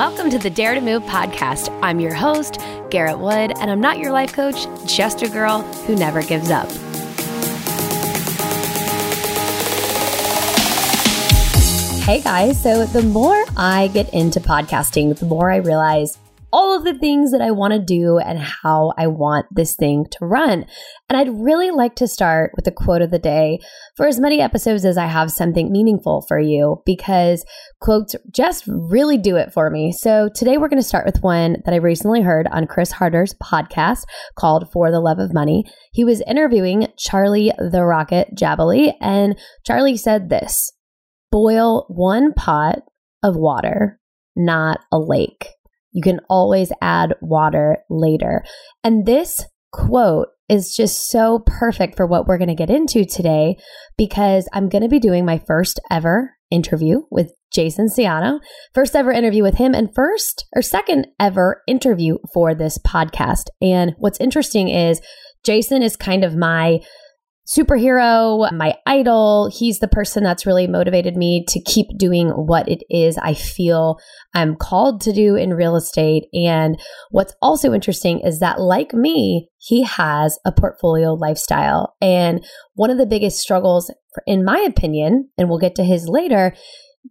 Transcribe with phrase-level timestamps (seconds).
[0.00, 1.68] welcome to the Dare to Move podcast.
[1.82, 2.58] I'm your host,
[2.88, 6.70] Garrett Wood, and I'm not your life coach, just a girl who never gives up.
[12.02, 16.16] Hey guys, so the more I get into podcasting, the more I realize
[16.52, 20.06] all of the things that I want to do and how I want this thing
[20.12, 20.66] to run.
[21.08, 23.60] And I'd really like to start with a quote of the day
[23.96, 27.44] for as many episodes as I have something meaningful for you because
[27.80, 29.92] quotes just really do it for me.
[29.92, 33.34] So today we're going to start with one that I recently heard on Chris Harder's
[33.34, 34.04] podcast
[34.36, 35.64] called For the Love of Money.
[35.92, 40.72] He was interviewing Charlie the Rocket Jabaley, and Charlie said this
[41.30, 42.82] boil one pot
[43.22, 44.00] of water,
[44.36, 45.48] not a lake.
[45.92, 48.44] You can always add water later.
[48.84, 53.56] And this quote is just so perfect for what we're going to get into today
[53.96, 58.40] because I'm going to be doing my first ever interview with Jason Saviano,
[58.74, 63.44] first ever interview with him, and first or second ever interview for this podcast.
[63.62, 65.00] And what's interesting is
[65.44, 66.80] Jason is kind of my
[67.46, 69.50] superhero, my idol.
[69.52, 73.98] He's the person that's really motivated me to keep doing what it is I feel
[74.34, 76.26] I'm called to do in real estate.
[76.32, 81.96] And what's also interesting is that, like me, he has a portfolio lifestyle.
[82.00, 83.92] And one of the biggest struggles,
[84.26, 86.54] in my opinion, and we'll get to his later,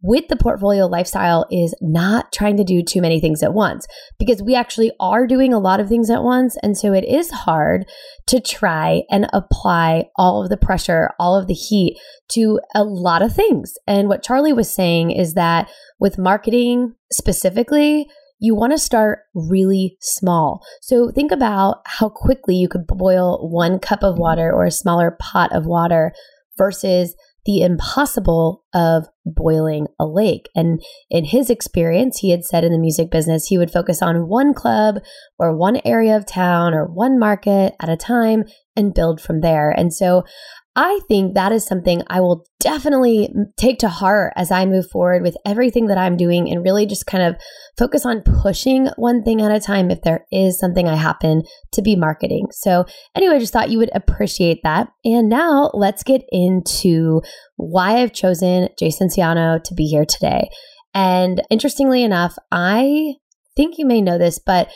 [0.01, 3.87] with the portfolio lifestyle is not trying to do too many things at once
[4.17, 6.57] because we actually are doing a lot of things at once.
[6.61, 7.85] And so it is hard
[8.27, 11.97] to try and apply all of the pressure, all of the heat
[12.29, 13.73] to a lot of things.
[13.87, 18.07] And what Charlie was saying is that with marketing specifically,
[18.39, 20.63] you want to start really small.
[20.81, 25.17] So think about how quickly you could boil one cup of water or a smaller
[25.19, 26.13] pot of water
[26.57, 27.15] versus
[27.49, 30.49] the impossible of boiling a lake.
[30.55, 34.27] And in his experience, he had said in the music business, he would focus on
[34.27, 34.99] one club
[35.39, 38.43] or one area of town or one market at a time
[38.75, 39.71] and build from there.
[39.71, 40.25] And so
[40.81, 45.23] I think that is something I will definitely take to heart as I move forward
[45.23, 47.35] with everything that I'm doing and really just kind of
[47.77, 51.81] focus on pushing one thing at a time if there is something I happen to
[51.81, 52.47] be marketing.
[52.51, 54.87] So, anyway, I just thought you would appreciate that.
[55.03, 57.23] And now let's get into
[57.57, 60.47] why I've chosen Jason Saviano to be here today.
[60.93, 63.15] And interestingly enough, I
[63.57, 64.69] think you may know this, but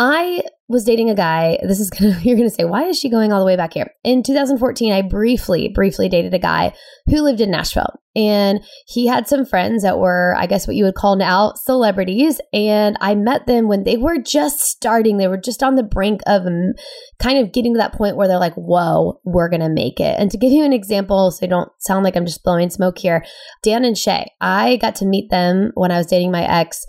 [0.00, 1.58] I was dating a guy.
[1.62, 3.92] This is gonna, you're gonna say, why is she going all the way back here?
[4.02, 6.72] In 2014, I briefly, briefly dated a guy
[7.06, 8.00] who lived in Nashville.
[8.16, 12.40] And he had some friends that were, I guess, what you would call now celebrities.
[12.52, 15.18] And I met them when they were just starting.
[15.18, 16.72] They were just on the brink of um,
[17.20, 20.16] kind of getting to that point where they're like, whoa, we're going to make it.
[20.18, 22.98] And to give you an example, so I don't sound like I'm just blowing smoke
[22.98, 23.24] here,
[23.62, 26.84] Dan and Shay, I got to meet them when I was dating my ex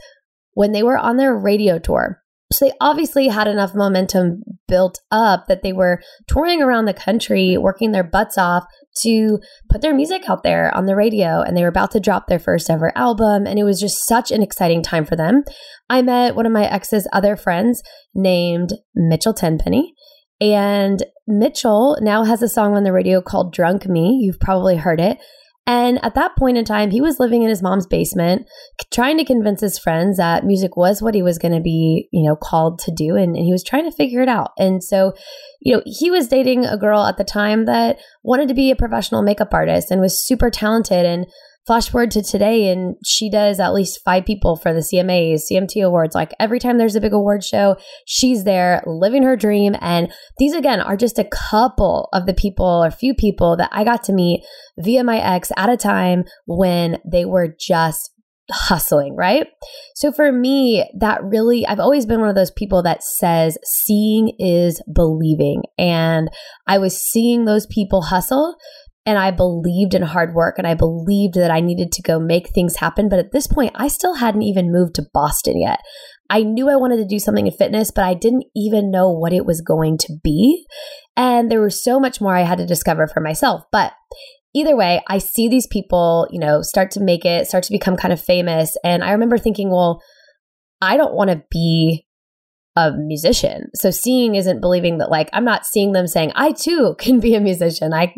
[0.53, 2.21] when they were on their radio tour.
[2.51, 7.57] So they obviously had enough momentum built up that they were touring around the country,
[7.57, 8.65] working their butts off
[9.03, 9.39] to
[9.69, 11.41] put their music out there on the radio.
[11.41, 13.47] And they were about to drop their first ever album.
[13.47, 15.43] And it was just such an exciting time for them.
[15.89, 17.81] I met one of my ex's other friends
[18.13, 19.93] named Mitchell Tenpenny.
[20.41, 24.19] And Mitchell now has a song on the radio called Drunk Me.
[24.21, 25.19] You've probably heard it.
[25.67, 28.47] And at that point in time, he was living in his mom's basement,
[28.91, 32.27] trying to convince his friends that music was what he was going to be, you
[32.27, 33.15] know, called to do.
[33.15, 34.51] And, and he was trying to figure it out.
[34.57, 35.13] And so,
[35.59, 38.75] you know, he was dating a girl at the time that wanted to be a
[38.75, 41.27] professional makeup artist and was super talented and
[41.67, 45.85] flash forward to today and she does at least five people for the CMAs, CMT
[45.85, 46.15] awards.
[46.15, 49.75] Like every time there's a big award show, she's there living her dream.
[49.79, 53.83] And these again are just a couple of the people or few people that I
[53.83, 54.43] got to meet
[54.77, 58.11] via my ex at a time when they were just
[58.51, 59.47] hustling, right?
[59.95, 64.33] So for me, that really, I've always been one of those people that says seeing
[64.39, 65.63] is believing.
[65.77, 66.29] And
[66.67, 68.55] I was seeing those people hustle
[69.05, 72.49] and I believed in hard work and I believed that I needed to go make
[72.49, 73.09] things happen.
[73.09, 75.79] But at this point, I still hadn't even moved to Boston yet.
[76.29, 79.33] I knew I wanted to do something in fitness, but I didn't even know what
[79.33, 80.65] it was going to be.
[81.17, 83.63] And there was so much more I had to discover for myself.
[83.71, 83.93] But
[84.53, 87.97] either way, I see these people, you know, start to make it, start to become
[87.97, 88.77] kind of famous.
[88.83, 90.01] And I remember thinking, well,
[90.79, 92.05] I don't want to be
[92.75, 93.69] a musician.
[93.75, 97.35] So seeing isn't believing that like I'm not seeing them saying I too can be
[97.35, 97.93] a musician.
[97.93, 98.13] I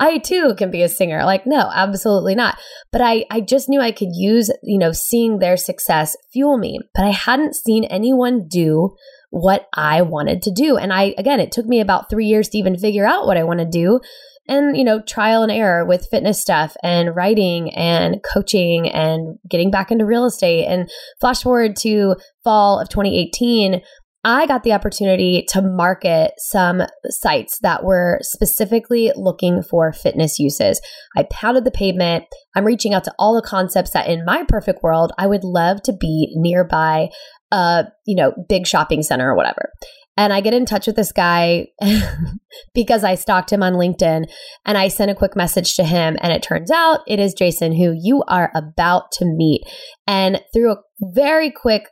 [0.00, 1.24] I too can be a singer.
[1.24, 2.58] Like no, absolutely not.
[2.90, 6.78] But I I just knew I could use, you know, seeing their success fuel me.
[6.94, 8.96] But I hadn't seen anyone do
[9.30, 10.78] what I wanted to do.
[10.78, 13.44] And I again, it took me about 3 years to even figure out what I
[13.44, 14.00] want to do
[14.48, 19.70] and you know trial and error with fitness stuff and writing and coaching and getting
[19.70, 20.90] back into real estate and
[21.20, 23.82] flash forward to fall of 2018
[24.24, 30.80] I got the opportunity to market some sites that were specifically looking for fitness uses.
[31.16, 32.24] I pounded the pavement.
[32.56, 35.82] I'm reaching out to all the concepts that in my perfect world, I would love
[35.82, 37.10] to be nearby
[37.52, 39.70] a, you know, big shopping center or whatever.
[40.18, 41.68] And I get in touch with this guy
[42.74, 44.24] because I stalked him on LinkedIn
[44.66, 46.18] and I sent a quick message to him.
[46.20, 49.62] And it turns out it is Jason who you are about to meet.
[50.08, 51.84] And through a very quick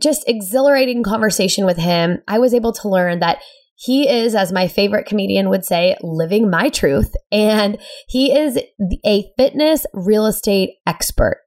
[0.00, 3.38] just exhilarating conversation with him, I was able to learn that
[3.76, 7.12] he is, as my favorite comedian would say, living my truth.
[7.32, 7.78] And
[8.08, 8.58] he is
[9.04, 11.38] a fitness real estate expert.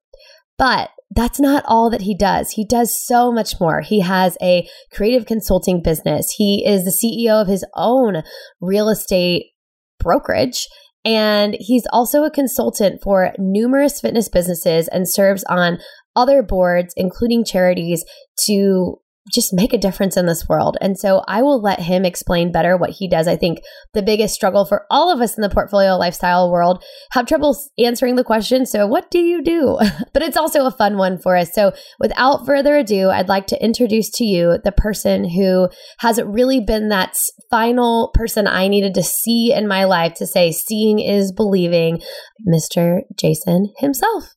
[0.58, 2.52] But that's not all that he does.
[2.52, 3.82] He does so much more.
[3.82, 6.34] He has a creative consulting business.
[6.38, 8.24] He is the CEO of his own
[8.60, 9.52] real estate
[10.00, 10.68] brokerage.
[11.06, 15.78] And he's also a consultant for numerous fitness businesses and serves on
[16.16, 18.04] other boards, including charities,
[18.46, 19.00] to
[19.34, 20.78] just make a difference in this world.
[20.82, 23.28] And so I will let him explain better what he does.
[23.28, 23.60] I think
[23.94, 28.16] the biggest struggle for all of us in the portfolio lifestyle world have trouble answering
[28.16, 28.68] the question.
[28.68, 29.80] So what do you do?
[30.14, 31.54] but it's also a fun one for us.
[31.54, 35.70] So without further ado, I'd like to introduce to you the person who
[36.00, 37.18] has really been that
[37.50, 42.02] final person I needed to see in my life to say seeing is believing,
[42.48, 43.00] Mr.
[43.18, 44.36] Jason himself.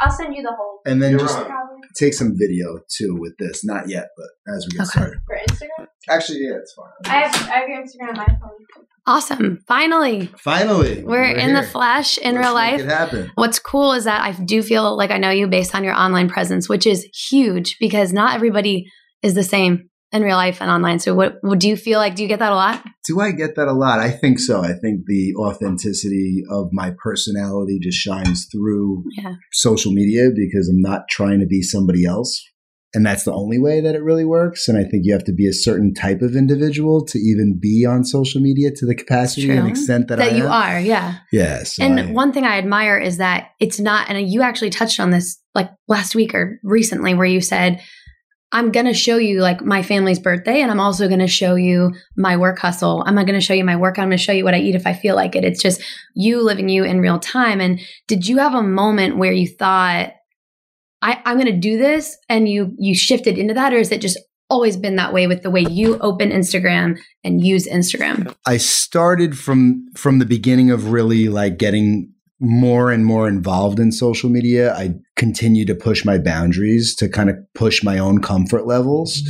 [0.00, 0.80] I'll send you the whole.
[0.86, 1.38] And then just
[1.96, 3.64] take some video too with this.
[3.64, 4.90] Not yet, but as we get Okay.
[4.90, 5.18] started.
[5.26, 5.86] For Instagram?
[6.08, 6.86] Actually, yeah, it's fine.
[7.04, 8.84] I have, I have your Instagram on my phone.
[9.06, 9.58] Awesome.
[9.66, 12.80] Finally, Finally, we're, in the flesh in Let's real make life.
[12.80, 13.32] It happen.
[13.34, 16.28] What's cool is that I do feel like I know you based on your online
[16.28, 18.86] presence, which is huge because not everybody
[19.22, 20.98] is the same in real life and online.
[20.98, 22.14] So, what, what do you feel like?
[22.16, 22.84] Do you get that a lot?
[23.06, 24.00] Do I get that a lot?
[24.00, 24.62] I think so.
[24.62, 29.34] I think the authenticity of my personality just shines through Yeah.
[29.52, 32.42] social media because I'm not trying to be somebody else.
[32.92, 34.66] And that's the only way that it really works.
[34.66, 37.86] And I think you have to be a certain type of individual to even be
[37.86, 41.18] on social media to the capacity and extent that, That I you are, yeah.
[41.30, 41.78] Yes.
[41.78, 45.40] And one thing I admire is that it's not, and you actually touched on this
[45.54, 47.80] like last week or recently, where you said,
[48.52, 51.54] I'm going to show you like my family's birthday, and I'm also going to show
[51.54, 53.04] you my work hustle.
[53.06, 53.98] I'm not going to show you my work.
[53.98, 55.44] I'm going to show you what I eat if I feel like it.
[55.44, 55.82] It's just
[56.14, 57.60] you living you in real time.
[57.60, 60.12] And did you have a moment where you thought,
[61.00, 64.00] I, I'm going to do this, and you you shifted into that, or is it
[64.00, 64.18] just
[64.50, 68.34] always been that way with the way you open Instagram and use Instagram?
[68.46, 73.92] I started from from the beginning of really like getting more and more involved in
[73.92, 74.74] social media.
[74.74, 79.20] I continue to push my boundaries to kind of push my own comfort levels.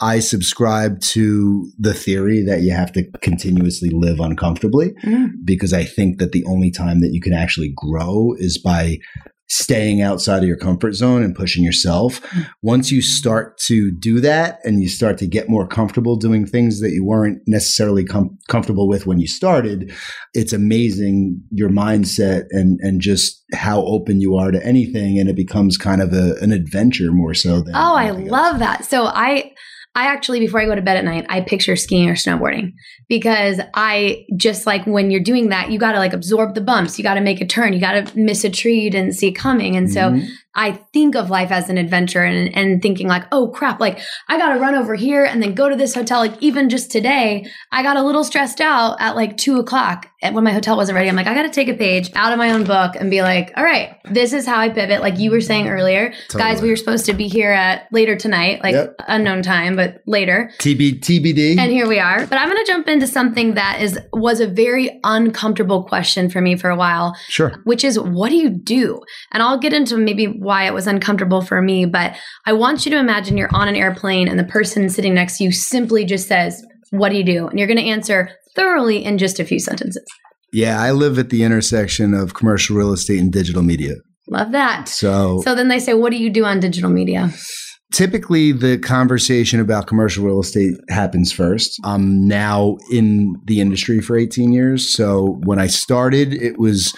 [0.00, 5.32] I subscribe to the theory that you have to continuously live uncomfortably Mm.
[5.44, 8.98] because I think that the only time that you can actually grow is by
[9.48, 12.20] staying outside of your comfort zone and pushing yourself.
[12.62, 16.80] Once you start to do that and you start to get more comfortable doing things
[16.80, 19.92] that you weren't necessarily com- comfortable with when you started,
[20.32, 25.36] it's amazing your mindset and and just how open you are to anything and it
[25.36, 28.84] becomes kind of a, an adventure more so than Oh, I love that.
[28.84, 29.52] So I
[29.96, 32.72] I actually before I go to bed at night, I picture skiing or snowboarding
[33.08, 36.98] because I just like when you're doing that, you got to like absorb the bumps,
[36.98, 39.30] you got to make a turn, you got to miss a tree you didn't see
[39.32, 39.76] coming.
[39.76, 40.28] And so Mhm.
[40.54, 44.38] I think of life as an adventure and, and thinking like, oh crap, like I
[44.38, 46.20] got to run over here and then go to this hotel.
[46.20, 50.44] Like even just today, I got a little stressed out at like two o'clock when
[50.44, 51.08] my hotel wasn't ready.
[51.08, 53.20] I'm like, I got to take a page out of my own book and be
[53.22, 55.00] like, all right, this is how I pivot.
[55.00, 58.62] Like you were saying earlier, guys, we were supposed to be here at later tonight,
[58.62, 58.96] like Yep.
[59.08, 60.50] unknown time, but later.
[60.58, 61.58] TB, TBD.
[61.58, 62.26] And here we are.
[62.26, 66.40] But I'm going to jump into something that is was a very uncomfortable question for
[66.40, 67.60] me for a while sure.
[67.64, 69.00] which is what do you do?
[69.32, 72.14] And I'll get into maybe why it was uncomfortable for me, but
[72.46, 75.44] I want you to imagine you're on an airplane and the person sitting next to
[75.44, 77.48] you simply just says, What do you do?
[77.48, 80.04] And you're going to answer thoroughly in just a few sentences.
[80.52, 83.94] Yeah, I live at the intersection of commercial real estate and digital media.
[84.30, 84.88] Love that.
[84.88, 87.30] So, So then they say, What do you do on digital media?
[87.92, 91.78] typically the conversation about commercial real estate happens first.
[91.84, 94.92] I'm now in the industry for 18 years.
[94.92, 96.92] So when I started, it was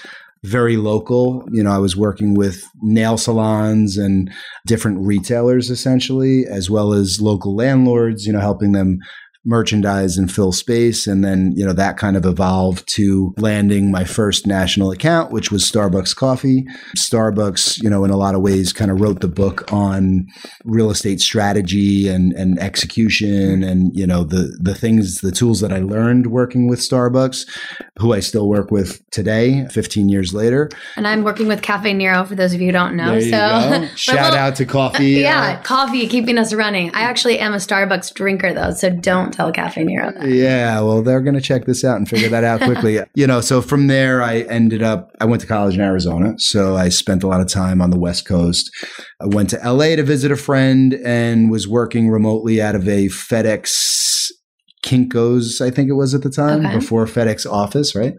[0.46, 1.46] very local.
[1.50, 4.32] You know, I was working with nail salons and
[4.66, 8.98] different retailers essentially, as well as local landlords, you know, helping them
[9.46, 11.06] merchandise and fill space.
[11.06, 15.52] And then, you know, that kind of evolved to landing my first national account, which
[15.52, 16.66] was Starbucks Coffee.
[16.98, 20.26] Starbucks, you know, in a lot of ways kind of wrote the book on
[20.64, 25.72] real estate strategy and, and execution and, you know, the, the things, the tools that
[25.72, 27.46] I learned working with Starbucks,
[27.98, 30.68] who I still work with today, 15 years later.
[30.96, 33.20] And I'm working with Cafe Nero for those of you who don't know.
[33.20, 35.06] So shout out to coffee.
[35.20, 36.92] yeah, uh, coffee keeping us running.
[36.94, 40.12] I actually am a Starbucks drinker though, so don't tell Cafe Nero.
[40.24, 43.00] Yeah, well, they're going to check this out and figure that out quickly.
[43.14, 46.34] you know, so from there, I ended up, I went to college in Arizona.
[46.38, 48.70] So I spent a lot of time on the West Coast.
[49.20, 53.06] I went to LA to visit a friend and was working remotely out of a
[53.06, 54.06] FedEx
[54.86, 56.76] Kinko's, I think it was at the time, okay.
[56.76, 58.14] before FedEx office, right?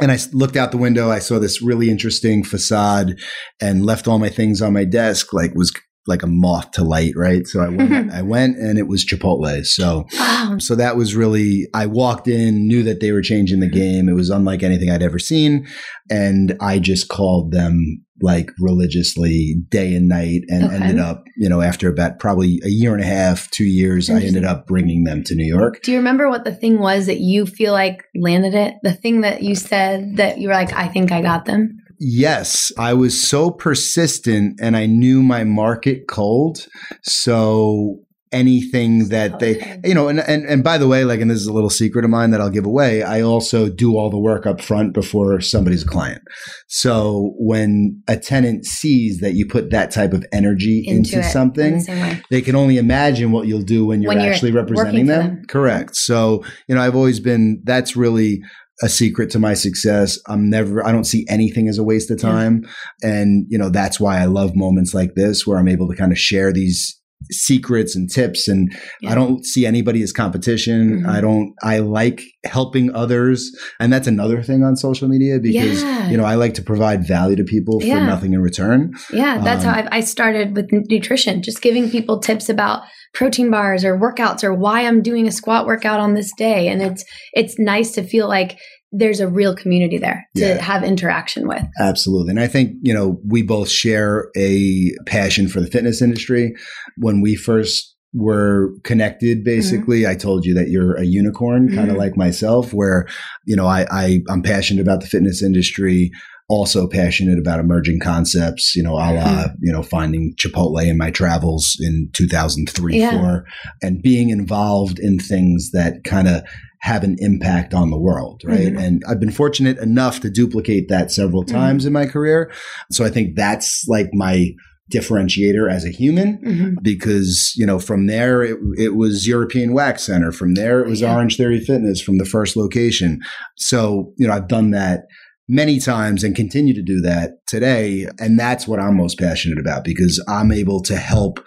[0.00, 3.18] And I looked out the window, I saw this really interesting facade
[3.60, 5.72] and left all my things on my desk, like was
[6.06, 7.46] like a moth to light, right?
[7.46, 9.64] So I went, I went and it was Chipotle.
[9.64, 10.56] So, wow.
[10.58, 13.76] so that was really, I walked in, knew that they were changing the mm-hmm.
[13.76, 14.08] game.
[14.08, 15.66] It was unlike anything I'd ever seen.
[16.10, 20.74] And I just called them like religiously day and night and okay.
[20.76, 24.22] ended up, you know, after about probably a year and a half, two years, I
[24.22, 25.82] ended up bringing them to New York.
[25.82, 28.74] Do you remember what the thing was that you feel like landed it?
[28.82, 31.82] The thing that you said that you were like, I think I got them?
[31.98, 36.66] Yes, I was so persistent and I knew my market cold.
[37.02, 41.38] So anything that they you know and, and and by the way like and this
[41.38, 44.18] is a little secret of mine that I'll give away I also do all the
[44.18, 46.22] work up front before somebody's a client.
[46.66, 51.78] So when a tenant sees that you put that type of energy into, into something
[51.78, 55.26] the they can only imagine what you'll do when you're, when you're actually representing them.
[55.26, 55.44] them.
[55.48, 55.94] Correct.
[55.94, 58.42] So you know I've always been that's really
[58.82, 60.18] a secret to my success.
[60.28, 62.62] I'm never, I don't see anything as a waste of time.
[63.02, 63.10] Yeah.
[63.10, 66.12] And, you know, that's why I love moments like this where I'm able to kind
[66.12, 69.10] of share these secrets and tips and yeah.
[69.10, 71.00] I don't see anybody as competition.
[71.00, 71.10] Mm-hmm.
[71.10, 76.08] I don't I like helping others and that's another thing on social media because yeah.
[76.08, 77.98] you know I like to provide value to people yeah.
[77.98, 78.92] for nothing in return.
[79.12, 82.82] Yeah, that's um, how I've, I started with nutrition, just giving people tips about
[83.14, 86.82] protein bars or workouts or why I'm doing a squat workout on this day and
[86.82, 88.58] it's it's nice to feel like
[88.98, 90.62] there's a real community there to yeah.
[90.62, 91.62] have interaction with.
[91.78, 92.30] Absolutely.
[92.30, 96.54] And I think, you know, we both share a passion for the fitness industry.
[96.96, 100.12] When we first were connected basically mm-hmm.
[100.12, 101.98] i told you that you're a unicorn kind of mm-hmm.
[101.98, 103.04] like myself where
[103.44, 106.12] you know I, I i'm passionate about the fitness industry
[106.48, 109.54] also passionate about emerging concepts, you know, a la, mm-hmm.
[109.60, 113.10] you know, finding Chipotle in my travels in 2003, yeah.
[113.10, 113.44] four,
[113.82, 116.42] and being involved in things that kind of
[116.82, 118.68] have an impact on the world, right?
[118.68, 118.78] Mm-hmm.
[118.78, 121.56] And I've been fortunate enough to duplicate that several mm-hmm.
[121.56, 121.88] times mm-hmm.
[121.88, 122.52] in my career.
[122.92, 124.50] So I think that's like my
[124.92, 126.74] differentiator as a human mm-hmm.
[126.80, 131.00] because you know from there it, it, was european wax center from there it was
[131.00, 131.12] yeah.
[131.12, 133.18] orange theory fitness from the first location
[133.56, 135.00] so you know i've done that
[135.48, 139.84] many times and continue to do that today and that's what i'm most passionate about
[139.84, 141.38] because i'm able to help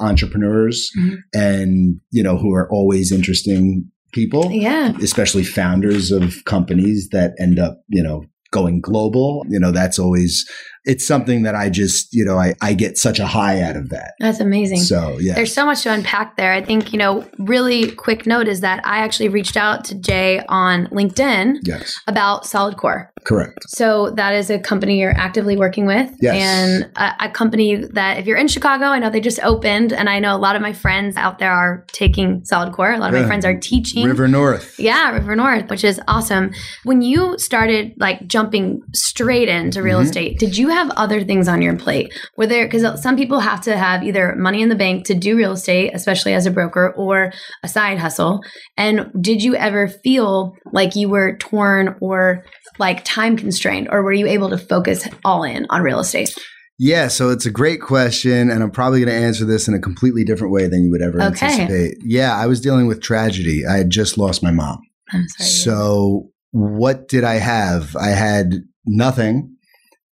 [0.00, 1.16] entrepreneurs mm-hmm.
[1.34, 4.50] and you know who are always interesting people.
[4.50, 4.92] Yeah.
[5.02, 9.44] Especially founders of companies that end up, you know, going global.
[9.48, 10.48] You know, that's always
[10.84, 13.90] it's something that I just, you know, I, I get such a high out of
[13.90, 14.14] that.
[14.20, 14.80] That's amazing.
[14.80, 15.34] So, yeah.
[15.34, 16.54] There's so much to unpack there.
[16.54, 20.42] I think, you know, really quick note is that I actually reached out to Jay
[20.48, 21.94] on LinkedIn yes.
[22.06, 23.12] about Solid Core.
[23.24, 23.58] Correct.
[23.68, 26.10] So that is a company you're actively working with.
[26.20, 26.34] Yes.
[26.36, 30.08] And a, a company that if you're in Chicago, I know they just opened and
[30.08, 32.92] I know a lot of my friends out there are taking Solid Core.
[32.92, 33.22] A lot of yeah.
[33.22, 34.06] my friends are teaching.
[34.06, 34.78] River North.
[34.78, 36.52] Yeah, River North, which is awesome.
[36.84, 40.06] When you started like jumping straight into real mm-hmm.
[40.06, 42.12] estate, did you have other things on your plate?
[42.36, 45.36] Were there, because some people have to have either money in the bank to do
[45.36, 47.32] real estate, especially as a broker, or
[47.62, 48.40] a side hustle.
[48.76, 52.44] And did you ever feel like you were torn or
[52.78, 56.36] like time constrained, or were you able to focus all in on real estate?
[56.78, 59.80] Yeah, so it's a great question, and I'm probably going to answer this in a
[59.80, 61.46] completely different way than you would ever okay.
[61.46, 61.96] anticipate.
[62.04, 63.66] Yeah, I was dealing with tragedy.
[63.68, 64.78] I had just lost my mom.
[65.12, 65.50] I'm sorry.
[65.50, 67.96] So, what did I have?
[67.96, 69.56] I had nothing.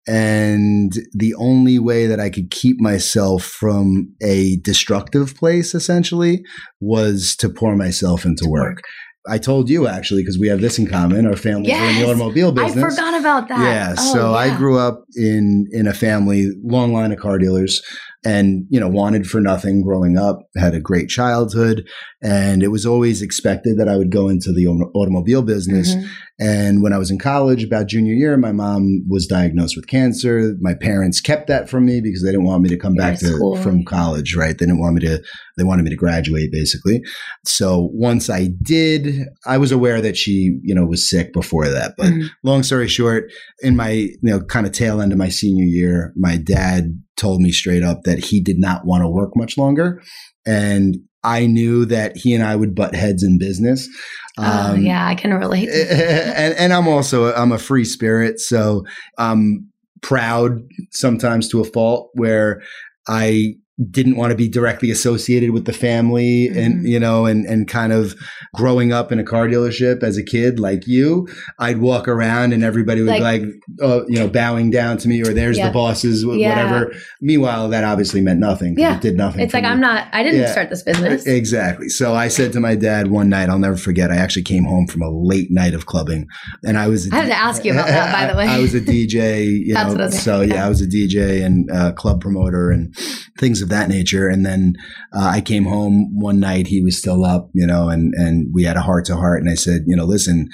[0.07, 6.43] And the only way that I could keep myself from a destructive place essentially
[6.79, 8.83] was to pour myself into work.
[9.27, 11.25] I told you actually because we have this in common.
[11.25, 12.83] Our families yes, are in the automobile business.
[12.83, 13.59] I forgot about that.
[13.59, 13.95] Yeah.
[13.97, 14.37] Oh, so yeah.
[14.37, 17.81] I grew up in in a family, long line of car dealers,
[18.25, 21.85] and you know wanted for nothing growing up had a great childhood
[22.23, 24.65] and it was always expected that i would go into the
[24.95, 26.07] automobile business Mhm.
[26.39, 30.55] and when i was in college about junior year my mom was diagnosed with cancer
[30.59, 33.37] my parents kept that from me because they didn't want me to come back to
[33.37, 33.55] cool.
[33.57, 35.21] from college right they didn't want me to
[35.57, 37.01] they wanted me to graduate basically
[37.45, 41.93] so once i did i was aware that she you know was sick before that
[41.97, 42.27] but Mhm.
[42.43, 46.11] long story short in my you know kind of tail end of my senior year
[46.15, 50.01] my dad told me straight up that he did not want to work much longer.
[50.45, 53.89] And i knew that he and i would butt heads in business.
[54.37, 55.69] Oh, Um, yeah, I can relate.
[55.69, 58.39] and, and i'm also i'm a free spirit.
[58.39, 58.85] So
[59.17, 59.69] i'm
[60.01, 60.59] proud
[60.91, 62.61] sometimes to a fault where
[63.07, 63.55] i
[63.91, 66.87] didn't want to be directly associated with the family and Mhm.
[66.89, 68.15] you know and and kind of
[68.55, 71.27] growing up in a car dealership as a kid like you
[71.59, 73.43] i'd walk around and everybody would Like- like,
[73.83, 75.67] uh, you know bowing down to me or there's Yeah.
[75.67, 76.29] the bosses Yeah.
[76.49, 78.95] whatever meanwhile that obviously meant nothing Yeah.
[78.95, 79.69] it did nothing It's like me.
[79.69, 80.07] I'm not.
[80.13, 80.51] I didn't Yeah.
[80.51, 81.25] start this business.
[81.25, 81.89] Exactly.
[81.89, 84.09] So I said to my dad one night, I'll never forget.
[84.11, 86.27] I actually came home from a late night of clubbing,
[86.63, 87.07] and I was.
[87.07, 88.45] a I had to ask you about that, by the way.
[88.47, 89.45] I, I was a DJ.
[89.45, 92.71] You know, what I was so yeah, I was a DJ and uh, club promoter
[92.71, 92.93] and
[93.39, 94.29] things of that nature.
[94.29, 94.73] And then
[95.13, 96.67] uh, I came home one night.
[96.67, 99.41] He was still up, you know, and and we had a heart to heart.
[99.41, 100.47] And I said, you know, listen.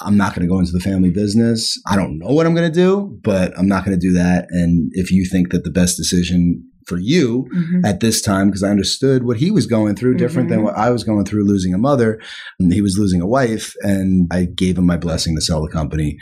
[0.00, 1.80] I'm not going to go into the family business.
[1.86, 4.46] I don't know what I'm going to do, but I'm not going to do that.
[4.50, 7.86] And if you think that the best decision for you Mhm.
[7.86, 10.64] at this time because I understood what he was going through, different than Mhm.
[10.64, 12.18] what I was going through losing a mother.
[12.58, 15.70] And he was losing a wife, and I gave him my blessing to sell the
[15.70, 16.16] company.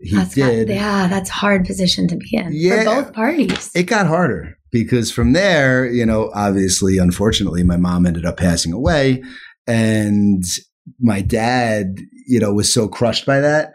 [0.00, 0.68] He That's did.
[0.68, 2.84] Not, yeah, that's hard position to be in Yeah.
[2.84, 3.70] for both parties.
[3.74, 8.72] It got harder because from there, you know, obviously, unfortunately, my mom ended up passing
[8.72, 9.22] away.
[9.66, 10.42] And
[11.00, 11.96] my dad,
[12.26, 13.72] you know, was so crushed by that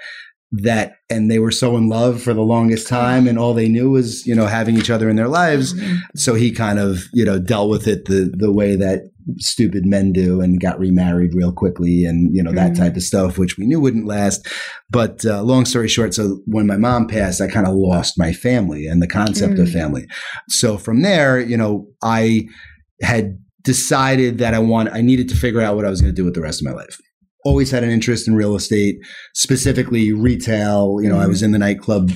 [0.52, 3.90] that and they were so in love for the longest time and all they knew
[3.90, 5.98] was you know having each other in their lives Mhm.
[6.16, 9.02] so he kind of you know dealt with it the the way that
[9.38, 12.78] stupid men do and got remarried real quickly and you know that Mhm.
[12.78, 14.48] type of stuff which we knew wouldn't last
[14.90, 18.32] but uh, long story short so when my mom passed i kind of lost my
[18.32, 19.74] family and the concept of Mm.
[19.74, 20.06] family
[20.50, 22.46] so from there you know i
[23.02, 26.22] had decided that i want i needed to figure out what i was going to
[26.22, 26.98] do with the rest of my life
[27.44, 28.96] always had an interest in real estate
[29.34, 31.30] specifically retail you know i Mhm.
[31.30, 32.12] was in the nightclub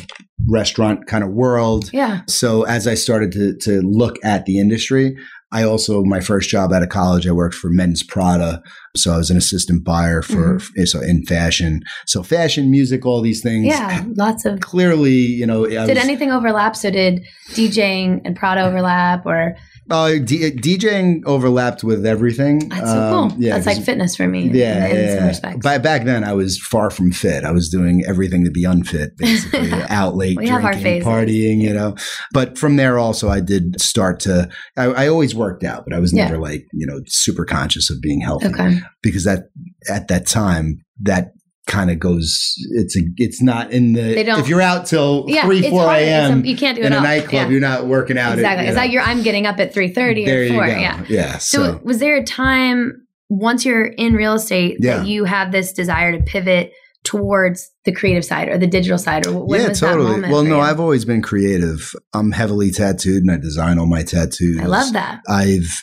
[0.48, 2.22] restaurant kind of world Yeah.
[2.28, 5.16] so as I started to to look at the industry,
[5.52, 8.62] I also my first job out of college, I worked for Men's Prada.
[8.96, 10.84] So I was an assistant buyer for Mm-hmm.
[10.86, 11.82] so in fashion.
[12.08, 13.68] So fashion, music, all these things.
[13.68, 14.04] Yeah.
[14.16, 14.60] Lots of.
[14.62, 16.76] Clearly, you know, I Did was, anything overlap?
[16.76, 19.56] So did DJing and Prada overlap, or
[19.92, 22.70] uh, D- DJing overlapped with everything.
[22.70, 23.40] that's so Um, cool.
[23.42, 24.50] Yeah, that's like fitness for me.
[24.50, 25.64] Yeah, in, in yeah, some respects.
[25.64, 27.44] By, back then, I was far from fit.
[27.44, 31.96] I was doing everything to be unfit, basically, out late, We drinking, partying, you know.
[32.34, 34.50] But from there, also, I did start to.
[34.78, 36.26] I, I always worked out, but I was Yeah.
[36.26, 38.79] never like you know super conscious of being healthy okay.
[39.02, 39.50] Because that
[39.90, 41.32] at that time that
[41.68, 42.56] kind of goes.
[42.72, 43.02] It's a.
[43.18, 44.18] It's not in the.
[44.20, 45.44] If you're out till Yeah.
[45.46, 46.44] 3 4 a.m.
[46.46, 47.50] you can't do it in a nightclub, Yeah.
[47.50, 48.32] you're not working out.
[48.32, 48.64] at, Exactly.
[48.66, 48.82] you It's know.
[48.82, 49.02] like you're.
[49.04, 50.66] I'm getting up at three thirty there or you four.
[50.66, 50.72] go.
[50.72, 51.04] Yeah.
[51.08, 51.38] Yeah.
[51.38, 52.94] So, So, was there a time
[53.30, 54.98] once you're in real estate Yeah.
[54.98, 56.72] that you have this desire to pivot
[57.04, 60.22] towards the creative side or the digital side, or when yeah, totally.
[60.22, 60.62] Well, no, you?
[60.62, 61.94] I've always been creative.
[62.14, 64.60] I'm heavily tattooed, and I design all my tattoos.
[64.60, 65.22] I love that.
[65.30, 65.82] I've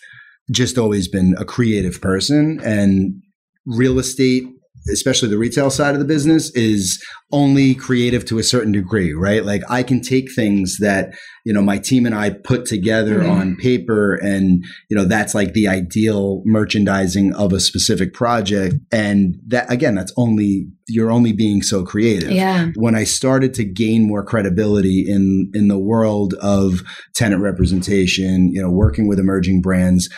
[0.51, 3.21] just always been a creative person and
[3.67, 4.45] real estate,
[4.93, 9.45] especially the retail side of the business is only creative to a certain degree, right?
[9.45, 11.13] Like I can take things that,
[11.45, 13.29] you know, my team and I put together Mhm.
[13.31, 18.77] on paper and, you know, that's like the ideal merchandising of a specific project.
[18.93, 22.69] And that, again, that's only, you're only being so creative Yeah.
[22.77, 26.85] when I started to gain more credibility in in the world of
[27.17, 30.09] tenant representation, you know, working with emerging brands,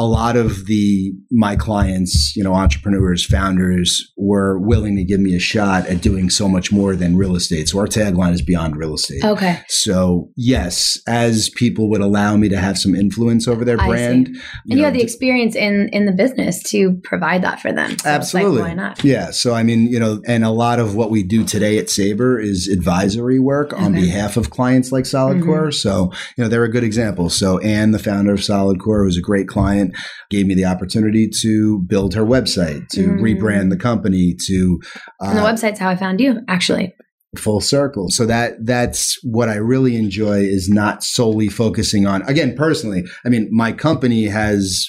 [0.00, 5.34] a lot of the my clients, you know, entrepreneurs, founders were willing to give me
[5.34, 7.68] a shot at doing so much more than real estate.
[7.68, 9.22] So our tagline is beyond real estate.
[9.22, 9.60] Okay.
[9.68, 14.28] So yes, as people would allow me to have some influence over their I brand,
[14.68, 17.90] And you have the experience in in the business to provide that for them.
[17.90, 18.62] So it's like, Absolutely.
[18.62, 19.04] why not?
[19.04, 19.32] Yeah.
[19.32, 22.40] So, I mean, you know, and a lot of what we do today at Sabre
[22.40, 25.44] is advisory work on behalf of clients like Solid Mhm.
[25.44, 25.72] Core.
[25.72, 27.28] So, you know, they're a good example.
[27.28, 29.89] So, Anne, the founder of Solid Core, was a great client,
[30.30, 33.20] gave me the opportunity to build her website, to Mm.
[33.20, 34.80] rebrand the company, to
[35.20, 36.94] And the uh, website's how I found you, actually.
[37.36, 38.08] full circle.
[38.10, 43.04] So that that's what I really enjoy is not solely focusing on again personally.
[43.24, 44.84] I mean, my company has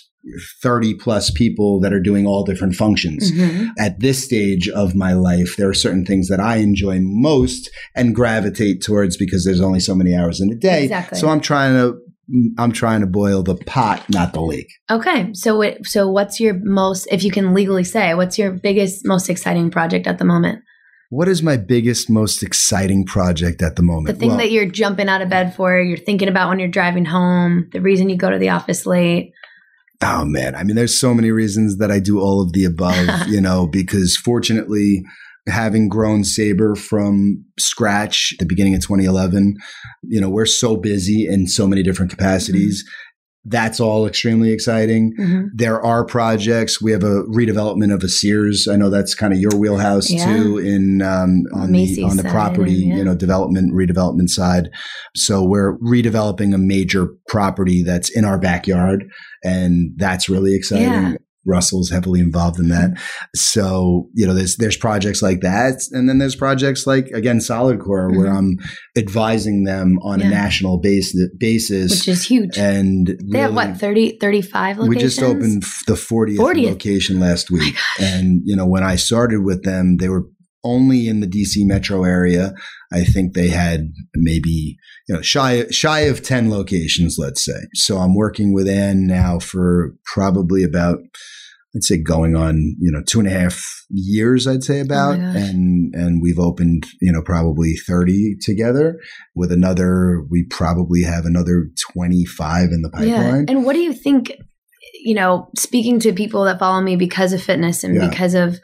[0.62, 3.70] 30 plus people that are doing all different functions Mhm.
[3.80, 8.14] at this stage of my life, there are certain things that I enjoy most and
[8.14, 10.84] gravitate towards because there's only so many hours in a day.
[10.84, 11.18] Exactly.
[11.20, 11.96] So I'm trying to
[12.58, 14.72] I'm trying to boil the pot, not the lake.
[14.90, 15.32] Okay.
[15.34, 19.30] So it, so what's your most if you can legally say, what's your biggest most
[19.30, 20.64] exciting project at the moment?
[21.10, 24.16] What is my biggest, most exciting project at the moment?
[24.16, 26.70] The thing Well, that you're jumping out of bed for, you're thinking about when you're
[26.70, 29.34] driving home, the reason you go to the office late.
[30.02, 33.10] Oh man, I mean, there's so many reasons that I do all of the above,
[33.28, 35.04] you know, because fortunately,
[35.48, 39.56] having grown Sabre from scratch at the beginning of 2011,
[40.04, 42.84] you know, we're so busy in so many different capacities.
[43.44, 45.14] That's all extremely exciting.
[45.20, 45.48] Mhm.
[45.56, 46.80] There are projects.
[46.80, 48.68] We have a redevelopment of a Sears.
[48.68, 50.32] I know that's kind of your wheelhouse Yeah.
[50.32, 52.98] too, in um, on the on the property, yeah.
[52.98, 54.70] you know, development redevelopment side.
[55.16, 59.06] So we're redeveloping a major property that's in our backyard,
[59.44, 60.84] and that's really exciting.
[60.88, 61.16] Yeah.
[61.46, 62.92] Russell's heavily involved in that.
[63.36, 65.82] So, you know, there's there's projects like that.
[65.92, 68.38] And then there's projects like again Solid Core where Mhm.
[68.38, 68.58] I'm
[68.98, 70.28] advising them on Yeah.
[70.28, 71.92] a national base, basis.
[71.92, 72.58] Which is huge.
[72.58, 74.90] and they have what, 30, 35 locations?
[74.96, 76.70] we just opened the 40th, 40th.
[76.70, 77.74] location last week.
[77.74, 78.02] gosh.
[78.14, 80.28] and, you know, when I started with them, they were
[80.64, 82.54] only in the DC metro area.
[82.94, 84.78] I think they had maybe,
[85.08, 87.68] you know, shy, shy of 10 locations, let's say.
[87.74, 90.98] So I'm working with Anne now for probably about,
[91.74, 95.18] I'd say going on, you know, two and a half years, I'd say about.
[95.18, 99.00] Oh and, and we've opened, you know, probably 30 together
[99.36, 103.46] with another, we probably have another 25 in the pipeline.
[103.48, 104.34] And what do you think,
[105.04, 108.10] you know, speaking to people that follow me because of fitness and Yeah.
[108.10, 108.60] because of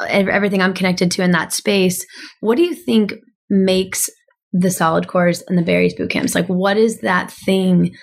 [0.00, 2.06] uh, everything I'm connected to in that space,
[2.40, 3.12] what do you think
[3.50, 4.08] makes
[4.52, 6.34] the solid cores and the Barry's boot camps?
[6.34, 7.94] Like, what is that thing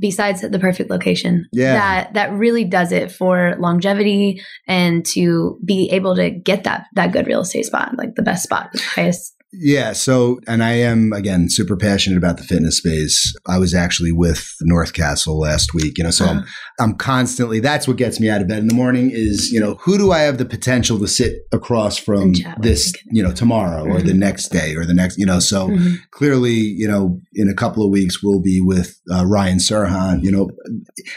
[0.00, 1.72] besides the perfect location Yeah.
[1.72, 7.12] that that really does it for longevity and to be able to get that that
[7.12, 9.34] good real estate spot, like the best spot, the highest.
[9.52, 9.94] Yeah.
[9.94, 13.34] So, and I am again super passionate about the fitness space.
[13.46, 15.96] I was actually with North Castle last week.
[15.96, 16.40] You know, so Uh-huh.
[16.40, 16.44] I'm
[16.80, 17.58] I'm constantly.
[17.58, 19.10] That's what gets me out of bed in the morning.
[19.12, 22.58] Is you know who do I have the potential to sit across from And chat
[22.58, 24.18] with this you know tomorrow or the Mhm.
[24.18, 25.96] next day or the next you know so Mhm.
[26.10, 30.30] clearly, you know, in a couple of weeks, we'll be with uh, Ryan Serhant, you
[30.30, 30.50] know,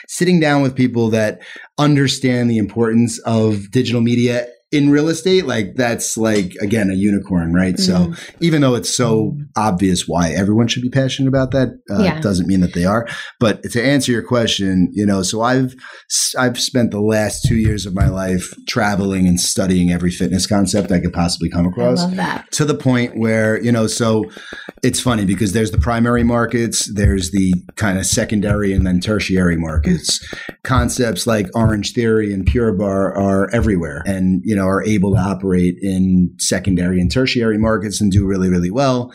[0.07, 1.41] sitting down with people that
[1.77, 5.45] understand the importance of digital media in real estate.
[5.45, 7.77] Like that's like, again, a unicorn, right?
[7.79, 8.19] So Mhm.
[8.39, 12.21] even though it's so obvious why everyone should be passionate about that, uh, Yeah.
[12.21, 13.07] doesn't mean that they are.
[13.39, 15.75] But to answer your question, you know, so I've,
[16.37, 20.91] I've spent the last two years of my life traveling and studying every fitness concept
[20.91, 22.05] I could possibly come across
[22.51, 24.25] to the point where you know so
[24.83, 29.57] it's funny because there's the primary markets there's the kind of secondary and then tertiary
[29.57, 30.19] markets
[30.63, 35.19] concepts like orange theory and Pure Barre are everywhere and you know are able to
[35.21, 39.11] operate in secondary and tertiary markets and do really really well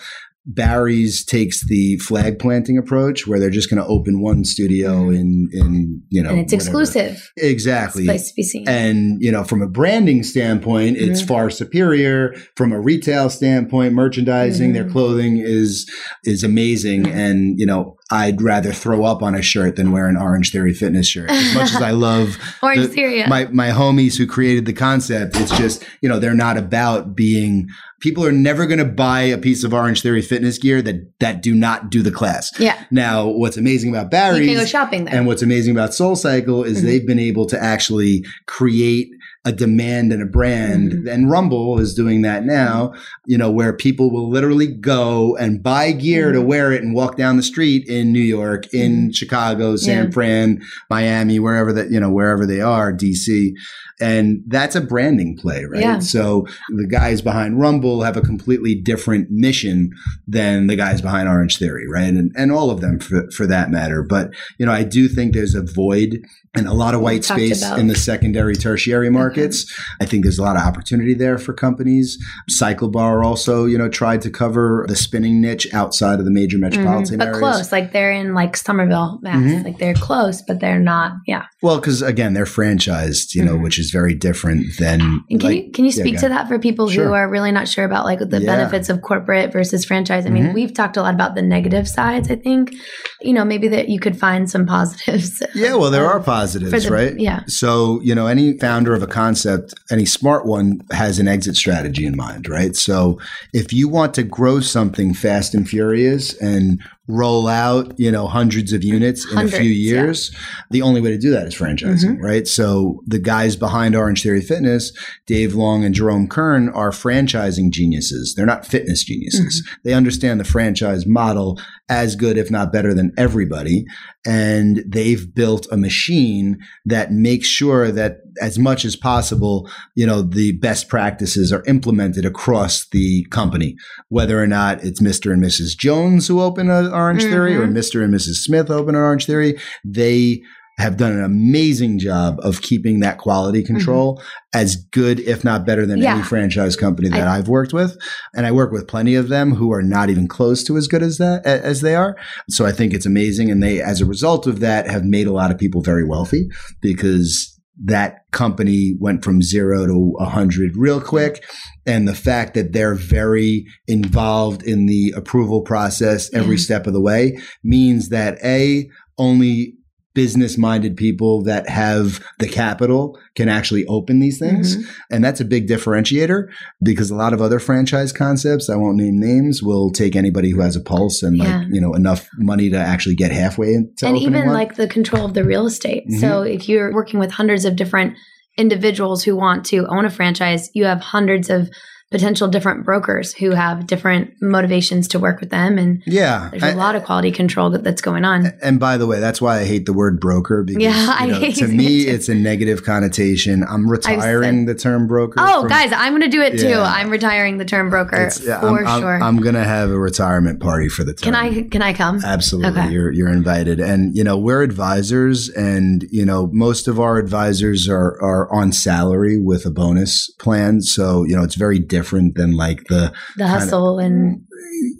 [0.48, 5.48] Barry's takes the flag planting approach where they're just going to open one studio in
[5.52, 6.82] in you know and it's whatever.
[6.82, 7.32] exclusive.
[7.36, 8.68] exactly It's place to be seen.
[8.68, 11.26] and, you know, from a branding standpoint, it's Mhm.
[11.26, 12.32] far superior.
[12.56, 14.92] From a retail standpoint, merchandising, their Mhm.
[14.92, 15.84] clothing is
[16.24, 17.08] is amazing.
[17.08, 20.72] And, you know, I'd rather throw up on a shirt than wear an Orange Theory
[20.72, 21.28] fitness shirt.
[21.30, 23.18] As much as I love Orange the- Theory.
[23.18, 23.28] yeah.
[23.28, 27.68] my my homies who created the concept, it's just, you know, they're not about being
[27.98, 31.42] people are never going to buy a piece of Orange Theory fitness gear that that
[31.42, 32.52] do not do the class.
[32.60, 32.84] yeah.
[32.92, 35.14] Now, what's amazing about You can go shopping there.
[35.16, 36.82] and what's amazing about Soul Cycle is Mhm.
[36.84, 39.08] they've been able to actually create
[39.46, 40.92] a demand and a brand.
[40.92, 41.10] Mhm.
[41.10, 42.92] And Rumble is doing that now,
[43.26, 46.46] you know, where people will literally go and buy gear to Mhm.
[46.46, 50.10] wear it and walk down the street in New York, in Chicago, San Yeah.
[50.10, 53.54] Fran, Miami, wherever that, you know, wherever they are, DC.
[53.98, 55.80] And that's a branding play, right?
[55.80, 55.98] Yeah.
[56.00, 59.90] So the guys behind Rumble have a completely different mission
[60.28, 62.12] than the guys behind Orange Theory, right?
[62.12, 64.02] And and all of them for, for that matter.
[64.02, 66.20] But you know, I do think there's a void
[66.56, 69.64] and a lot of white space about- in the secondary, tertiary markets.
[70.00, 72.18] I think there's a lot of opportunity there for companies.
[72.48, 76.58] Cycle Bar also, you know, tried to cover the spinning niche outside of the major
[76.58, 77.18] metropolitan Mhm.
[77.18, 77.38] but areas.
[77.40, 77.72] close.
[77.72, 79.36] Like they're in like Somerville, Mass.
[79.42, 79.64] Mhm.
[79.64, 81.12] Like they're close, but they're not.
[81.26, 81.42] Yeah.
[81.62, 83.62] Well, because again, they're franchised, you know, Mhm.
[83.62, 85.00] which is very different than.
[85.30, 87.06] And can like- you can you speak go to that for people Sure.
[87.08, 88.46] who are really not sure about like the Yeah.
[88.56, 90.26] benefits of corporate versus franchise?
[90.26, 90.54] I mean, Mhm.
[90.54, 92.30] we've talked a lot about the negative sides.
[92.30, 92.74] I think,
[93.22, 95.42] you know, maybe that you could find some positives.
[95.54, 97.18] Yeah, well, there are of- positives, the- right?
[97.18, 97.40] yeah.
[97.46, 102.06] So, you know, any founder of a concept, any smart one has an exit strategy
[102.06, 102.74] in mind, right?
[102.76, 103.18] So,
[103.52, 108.72] if you want to grow something fast and furious and roll out, you know, hundreds
[108.72, 109.92] of units in a Hundreds, few yeah.
[109.92, 110.34] years,
[110.70, 112.22] the only way to do that is franchising, Mhm.
[112.22, 112.48] right?
[112.48, 114.92] So, the guys behind Orange Theory Fitness,
[115.26, 118.34] Dave Long and Jerome Kern, are franchising geniuses.
[118.36, 119.62] They're not fitness geniuses.
[119.62, 119.74] Mm-hmm.
[119.84, 123.84] They understand the franchise model as good, if not better, than everybody.
[124.26, 130.20] And they've built a machine that makes sure that as much as possible, you know,
[130.20, 133.76] the best practices are implemented across the company,
[134.08, 135.32] whether or not it's Mr.
[135.32, 135.76] and Mrs.
[135.78, 137.66] Jones who open an Orange Theory or.
[137.66, 138.02] Mr.
[138.02, 138.36] and Mrs.
[138.36, 139.58] Smith open an Orange Theory.
[139.84, 140.42] They
[140.78, 145.86] have done an amazing job of keeping that quality control as good, if not better,
[145.86, 146.02] than Mm-hmm.
[146.04, 146.14] Yeah.
[146.16, 147.96] any franchise company that I- I've worked with.
[148.34, 151.02] And I work with plenty of them who are not even close to as good
[151.02, 152.14] as that as they are.
[152.50, 153.50] So I think it's amazing.
[153.50, 156.46] And they, as a result of that, have made a lot of people very wealthy
[156.82, 161.44] because that company went from zero to a hundred real quick.
[161.84, 166.62] And the fact that they're very involved in the approval process every Yeah.
[166.62, 169.75] step of the way means that A, only
[170.16, 174.76] business minded people that have the capital can actually open these things.
[174.76, 174.84] Mhm.
[175.12, 176.46] And that's a big differentiator
[176.82, 180.62] because a lot of other franchise concepts, I won't name names, will take anybody who
[180.62, 181.58] has a pulse and Yeah.
[181.58, 184.54] like, you know, enough money to actually get halfway into and even one.
[184.54, 186.04] like the control of the real estate.
[186.10, 186.20] Mhm.
[186.20, 188.14] So if you're working with hundreds of different
[188.58, 191.68] individuals who want to own a franchise, you have hundreds of
[192.10, 196.48] potential different brokers who have different motivations to work with them and yeah.
[196.52, 198.52] there's I- a lot of quality control that- that's going on.
[198.62, 201.40] And by the way, that's why I hate the word broker because Yeah, you I
[201.40, 203.64] know, to me it it's a negative connotation.
[203.68, 205.34] I'm retiring the term broker.
[205.38, 206.74] Oh, from- guys, I'm going to do it too.
[206.78, 209.22] I'm retiring the term broker yeah, for I'm, I'm- sure.
[209.22, 211.32] I'm, gonna have a retirement party for the term.
[211.32, 212.20] can I can I come?
[212.24, 212.70] Absolutely.
[212.80, 212.90] Okay.
[212.92, 213.80] You're you're invited.
[213.80, 218.72] And you know, we're advisors and you know, most of our advisors are are on
[218.72, 220.80] salary with a bonus plan.
[220.82, 223.02] So, you know, it's very different than like the
[223.36, 224.16] The hustle and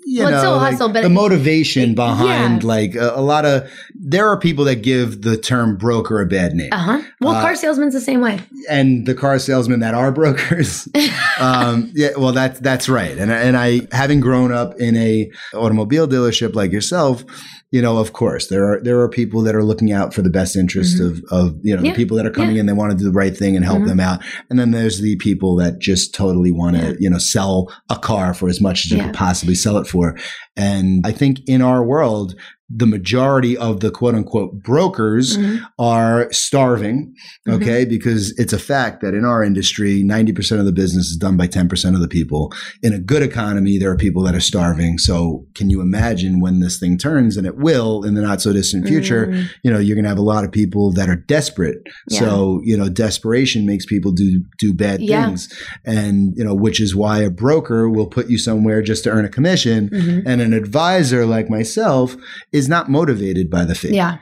[0.05, 2.69] you Well, know, like hustle, the it- motivation behind Yeah.
[2.69, 6.55] like a, a lot of there are people that give the term broker a bad
[6.55, 6.69] name.
[6.73, 7.01] uh-huh.
[7.21, 8.39] Well, Uh, car salesman's the same way.
[8.71, 10.89] And the car salesmen that are brokers
[11.41, 13.17] um, yeah, well, that's that's right.
[13.19, 17.25] And and I, having grown up in a automobile dealership like yourself,
[17.71, 20.31] you know, of course, there are there are people that are looking out for the
[20.31, 21.85] best interest of of you know Mm-hmm.
[21.87, 21.93] Yeah.
[21.93, 22.67] the people that are coming in.
[22.67, 23.89] They want to do the right thing and help Mhm.
[23.89, 24.21] them out.
[24.51, 26.95] And then there's the people that just totally want to Yeah.
[27.01, 29.07] you know sell a car for as much as you Yeah.
[29.07, 30.17] could possibly sell it for.
[30.57, 32.35] And I think in our world.
[32.69, 35.61] The majority of the quote unquote brokers Mhm.
[35.79, 37.15] are starving
[37.47, 37.55] Mhm.
[37.55, 41.37] okay because it's a fact that in our industry 90% of the business is done
[41.37, 42.53] by 10% of the people
[42.83, 46.59] in a good economy there are people that are starving so can you imagine when
[46.59, 49.45] this thing turns and it will in the not so distant future Mm.
[49.63, 51.79] you know you're going to have a lot of people that are desperate
[52.11, 52.19] Yeah.
[52.21, 55.27] so you know desperation makes people do do bad Yeah.
[55.27, 55.49] things
[55.85, 59.25] and you know which is why a broker will put you somewhere just to earn
[59.25, 60.23] a commission Mhm.
[60.27, 62.17] and an advisor like myself
[62.57, 64.19] is not motivated by the fee Yeah.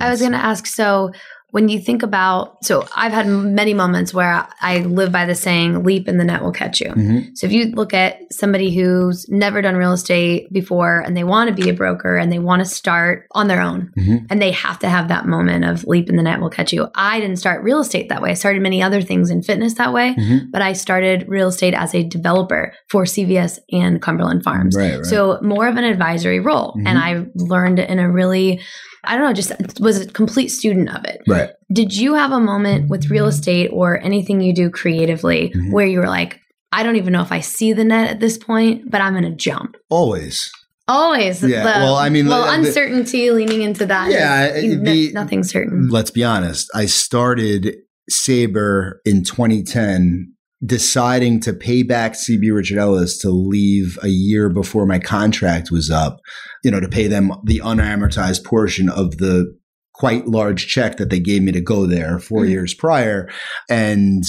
[0.00, 1.10] I was going to ask so
[1.50, 5.82] when you think about so I've had many moments where I live by the saying
[5.82, 6.88] leap and the net will catch you.
[6.90, 7.30] Mhm.
[7.36, 11.48] So if you look at somebody who's never done real estate before and they want
[11.48, 14.26] to be a broker and they want to start on their own Mhm.
[14.28, 16.86] and they have to have that moment of leap and the net will catch you.
[16.94, 18.30] I didn't start real estate that way.
[18.30, 20.50] I started many other things in fitness that way, Mhm.
[20.52, 24.76] but I started real estate as a developer for CVS and Cumberland Farms.
[24.76, 25.06] right, right.
[25.06, 26.74] So more of an advisory role.
[26.84, 28.60] And I learned in a really,
[29.04, 31.20] I don't know, just was a complete student of it.
[31.28, 35.72] right Did you have a moment with real estate or anything you do creatively Mhm.
[35.72, 36.40] where you were like,
[36.72, 39.24] I don't even know if I see the net at this point, but I'm going
[39.24, 39.76] to jump?
[39.90, 40.50] always
[40.90, 41.42] Always.
[41.42, 44.10] Yeah, the- well, I mean, well, the- the- uncertainty leaning into that.
[44.10, 45.88] Yeah, is- it- the- nothing certain.
[45.90, 47.76] let's be honest, I started
[48.08, 50.32] Sabre in 2010,
[50.64, 55.90] deciding to pay back CB Richard Ellis to leave a year before my contract was
[55.90, 56.18] up,
[56.64, 59.56] you know, to pay them the unamortized portion of the
[59.94, 62.48] quite large check that they gave me to go there 4 Mhm.
[62.50, 63.28] years prior.
[63.68, 64.24] And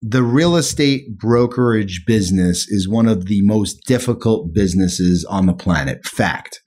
[0.00, 6.04] the real estate brokerage business is one of the most difficult businesses on the planet.
[6.04, 6.60] Fact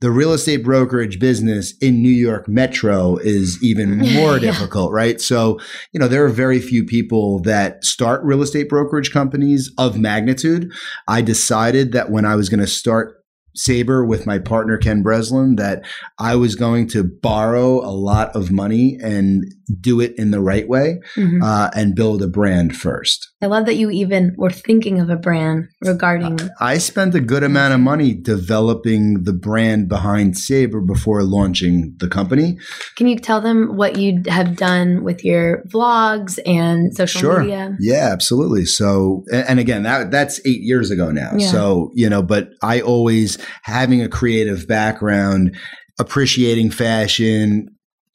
[0.00, 4.50] the real estate brokerage business in New York Metro is even more Yeah.
[4.50, 5.20] difficult, right?
[5.20, 5.58] So,
[5.92, 10.70] you know, there are very few people that start real estate brokerage companies of magnitude.
[11.06, 13.16] I decided that when I was going to start
[13.56, 15.84] Sabre with my partner Ken Breslin that
[16.18, 19.44] I was going to borrow a lot of money and
[19.80, 21.42] do it in the right way Mhm.
[21.42, 23.28] uh, and build a brand first.
[23.42, 26.38] I love that you even were thinking of a brand regarding.
[26.60, 32.08] I spent a good amount of money developing the brand behind Sabre before launching the
[32.08, 32.58] company.
[32.96, 37.40] Can you tell them what you have done with your vlogs and social Sure.
[37.40, 37.76] media?
[37.80, 38.64] Yeah, absolutely.
[38.64, 41.32] So, and and again, that that's eight years ago now.
[41.36, 41.50] Yeah.
[41.50, 45.56] So, you know, but I always having a creative background,
[45.98, 47.68] appreciating fashion,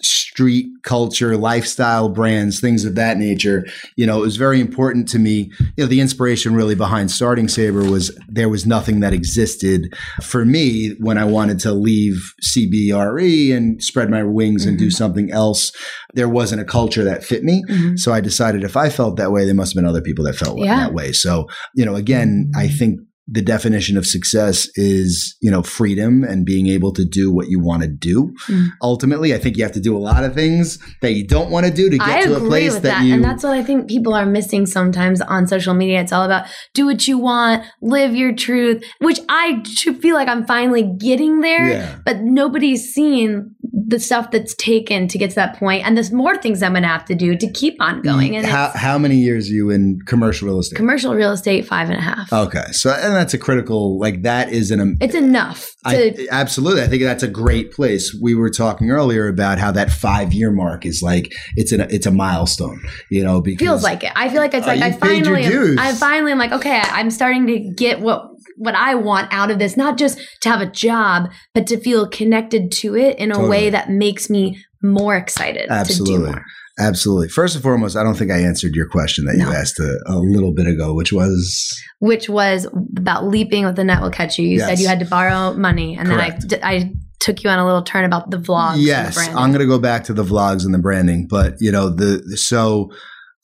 [0.05, 3.65] street culture, lifestyle brands, things of that nature.
[3.95, 5.51] You know, it was very important to me.
[5.77, 10.45] You know, the inspiration really behind starting Sabre was there was nothing that existed for
[10.45, 14.93] me when I wanted to leave CBRE and spread my wings and do Mhm.
[14.93, 15.71] something else.
[16.13, 17.63] There wasn't a culture that fit me.
[17.69, 17.99] Mhm.
[17.99, 20.35] So I decided if I felt that way, there must have been other people that
[20.35, 20.77] felt Yeah.
[20.77, 21.11] that way.
[21.11, 26.45] So, you know, again, I think the definition of success is, you know, freedom and
[26.45, 28.31] being able to do what you want to do.
[28.47, 28.67] Mm.
[28.83, 31.65] Ultimately, I think you have to do a lot of things that you don't want
[31.65, 33.05] to do to get I to a place with that, that.
[33.05, 36.01] you and that's what I think people are missing sometimes on social media.
[36.01, 40.45] It's all about do what you want, live your truth, which I feel like I'm
[40.45, 41.69] finally getting there.
[41.69, 41.95] Yeah.
[42.05, 43.54] But nobody's seen
[43.87, 46.87] the stuff that's taken to get to that point, and there's more things I'm to
[46.87, 48.33] have to do to keep on going.
[48.33, 48.37] Mm.
[48.37, 50.75] And how, how many years are you in commercial real estate?
[50.75, 52.31] commercial real estate, five and a half.
[52.31, 52.65] okay.
[52.71, 56.83] So, and that's a critical, like that is an, um, It's enough to I, absolutely.
[56.83, 58.17] I think that's a great place.
[58.21, 62.05] We were talking earlier about how that five year mark is like it's an it's
[62.05, 62.81] a milestone.
[63.09, 64.11] You know, because feels like it.
[64.15, 65.77] I feel like it's Oh, like I you paid finally, dues.
[65.79, 69.59] I finally am like, okay, I'm starting to get what what I want out of
[69.59, 73.35] this, not just to have a job, but to feel connected to it in a
[73.35, 73.49] Totally.
[73.49, 76.31] way that makes me more excited to do Absolutely.
[76.31, 76.43] more.
[76.77, 77.29] Absolutely.
[77.29, 79.47] First and foremost, I don't think I answered your question that No.
[79.49, 83.83] you asked a, a little bit ago, which was Which was about leaping with the
[83.85, 84.45] net will catch you.
[84.47, 86.49] You said you had to borrow money, and Correct.
[86.49, 88.75] then I, I took you on a little turn about the vlogs.
[88.79, 89.15] yes.
[89.15, 91.89] the I'm going to go back to the vlogs and the branding, but you know
[91.89, 92.91] the so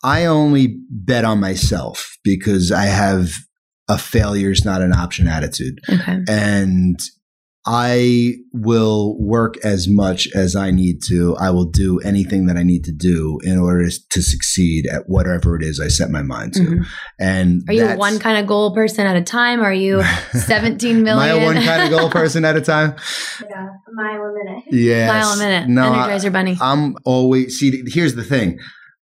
[0.03, 3.31] I only bet on myself because I have
[3.91, 5.79] a failure is not an option attitude.
[5.89, 6.19] okay.
[6.29, 6.99] and
[7.63, 11.35] I will work as much as I need to.
[11.37, 15.55] I will do anything that I need to do in order to succeed at whatever
[15.57, 16.61] it is I set my mind to.
[16.63, 16.85] Mhm.
[17.19, 19.59] And Are you one kind of goal person at a time?
[19.61, 20.01] Or are you
[20.33, 21.29] 17 million?
[21.35, 22.95] Am I a one kind of goal person at a time?
[23.47, 24.63] Yeah, a mile a minute.
[24.71, 25.69] Yeah, Mile a minute.
[25.69, 26.57] No, I, Energizer bunny.
[26.59, 27.83] I'm always see.
[27.85, 28.57] Here's the thing.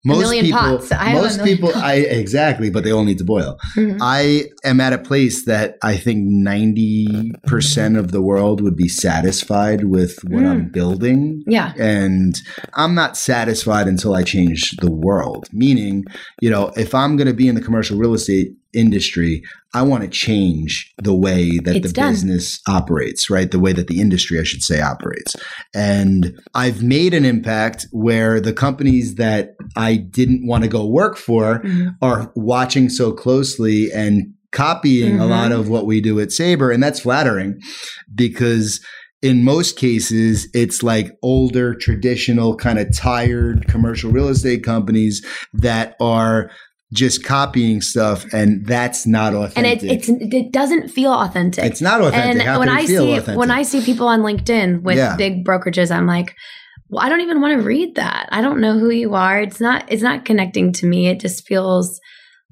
[0.05, 0.91] Most million people, pots.
[0.91, 3.57] I most people, I exactly, but they all need to boil.
[3.75, 3.97] Mhm.
[4.01, 9.85] I am at a place that I think 90% of the world would be satisfied
[9.85, 10.49] with what Mm.
[10.51, 11.43] I'm building.
[11.47, 11.73] Yeah.
[11.79, 12.39] And
[12.75, 15.47] I'm not satisfied until I change the world.
[15.51, 16.05] Meaning,
[16.41, 19.41] you know, if I'm going to be in the commercial real estate industry,
[19.73, 22.11] I want to change the way that It's the done.
[22.13, 23.49] business operates, right?
[23.49, 25.35] The way that the industry, I should say, operates.
[25.73, 31.17] And I've made an impact where the companies that I didn't want to go work
[31.17, 31.95] for Mhm.
[32.01, 35.29] are watching so closely and copying a Mhm.
[35.29, 36.71] lot of what we do at Sabre.
[36.71, 37.59] And that's flattering
[38.13, 38.79] because
[39.21, 45.95] in most cases, it's like older, traditional, kind of tired commercial real estate companies that
[45.99, 46.49] are
[46.95, 48.25] just copying stuff.
[48.33, 49.57] And that's not authentic.
[49.57, 51.63] And it, it's it doesn't feel authentic.
[51.63, 52.41] It's not authentic.
[52.41, 53.37] And How when I feel see authentic?
[53.39, 55.15] when I see people on LinkedIn with Yeah.
[55.15, 56.35] big brokerages, I'm like,
[56.89, 58.29] well, I don't even want to read that.
[58.31, 59.39] I don't know who you are.
[59.41, 61.07] It's not it's not connecting to me.
[61.07, 61.99] It just feels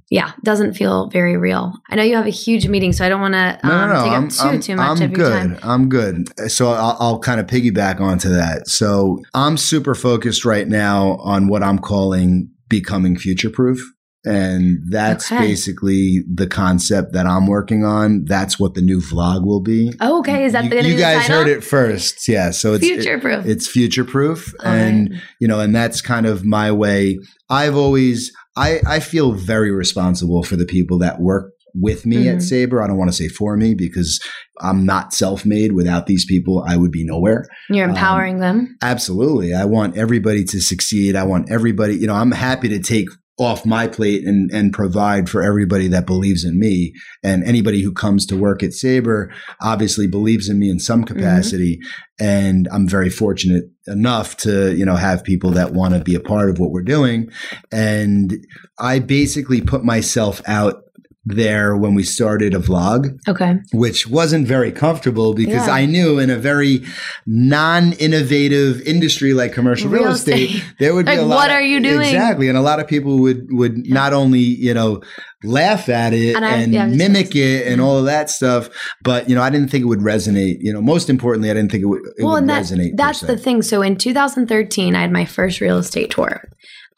[0.09, 1.73] yeah, doesn't feel very real.
[1.89, 4.03] I know you have a huge meeting, so I don't want to um, no, no.
[4.03, 5.31] take I'm, up too I'm, too much I'm of your good.
[5.31, 5.59] time.
[5.63, 6.51] I'm good.
[6.51, 8.67] So I'll, I'll kind of piggyback onto that.
[8.67, 13.79] So I'm super focused right now on what I'm calling becoming future proof.
[14.25, 15.41] And that's Okay.
[15.41, 18.23] basically the concept that I'm working on.
[18.25, 19.93] That's what the new vlog will be.
[19.99, 22.27] Oh, okay, is that you, the you guys heard it first?
[22.27, 22.51] Yeah.
[22.51, 23.45] So it's Future proof.
[23.45, 25.21] it's future proof, and right.
[25.41, 27.19] you know, and that's kind of my way.
[27.49, 32.35] I've always, I, I feel very responsible for the people that work with me Mhm.
[32.35, 32.81] at Sabre.
[32.83, 34.21] I don't want to say for me because
[34.61, 35.71] I'm not self made.
[35.73, 37.45] Without these people, I would be nowhere.
[37.69, 38.77] You're um, empowering them.
[38.81, 39.53] Absolutely.
[39.53, 41.15] I want everybody to succeed.
[41.15, 43.07] I want everybody, you know, I'm happy to take
[43.39, 46.93] off my plate and, and provide for everybody that believes in me.
[47.23, 51.15] And anybody who comes to work at Sabre obviously believes in me in some mm-hmm.
[51.15, 51.79] capacity.
[52.19, 56.19] And I'm very fortunate enough to, you know, have people that want to be a
[56.19, 57.31] part of what we're doing.
[57.71, 58.45] And
[58.79, 60.82] I basically put myself out
[61.25, 63.55] there when we started a vlog, Okay.
[63.71, 65.73] which wasn't very comfortable because Yeah.
[65.73, 66.83] I knew in a very
[67.25, 70.63] non-innovative industry like commercial real, Real estate, estate.
[70.79, 71.35] there would Like, be a lot.
[71.35, 72.01] what of- are you doing?
[72.07, 75.01] Exactly, and a lot of people would would not only you know
[75.45, 77.83] laugh at it And and, yeah, mimic it and mm-hmm.
[77.85, 78.69] all of that stuff,
[79.01, 80.57] but you know I didn't think it would resonate.
[80.61, 82.91] You know, most importantly, I didn't think it would, it well, would and that, resonate.
[82.95, 83.61] that's the thing.
[83.61, 86.41] So in 2013, I had my first real estate tour.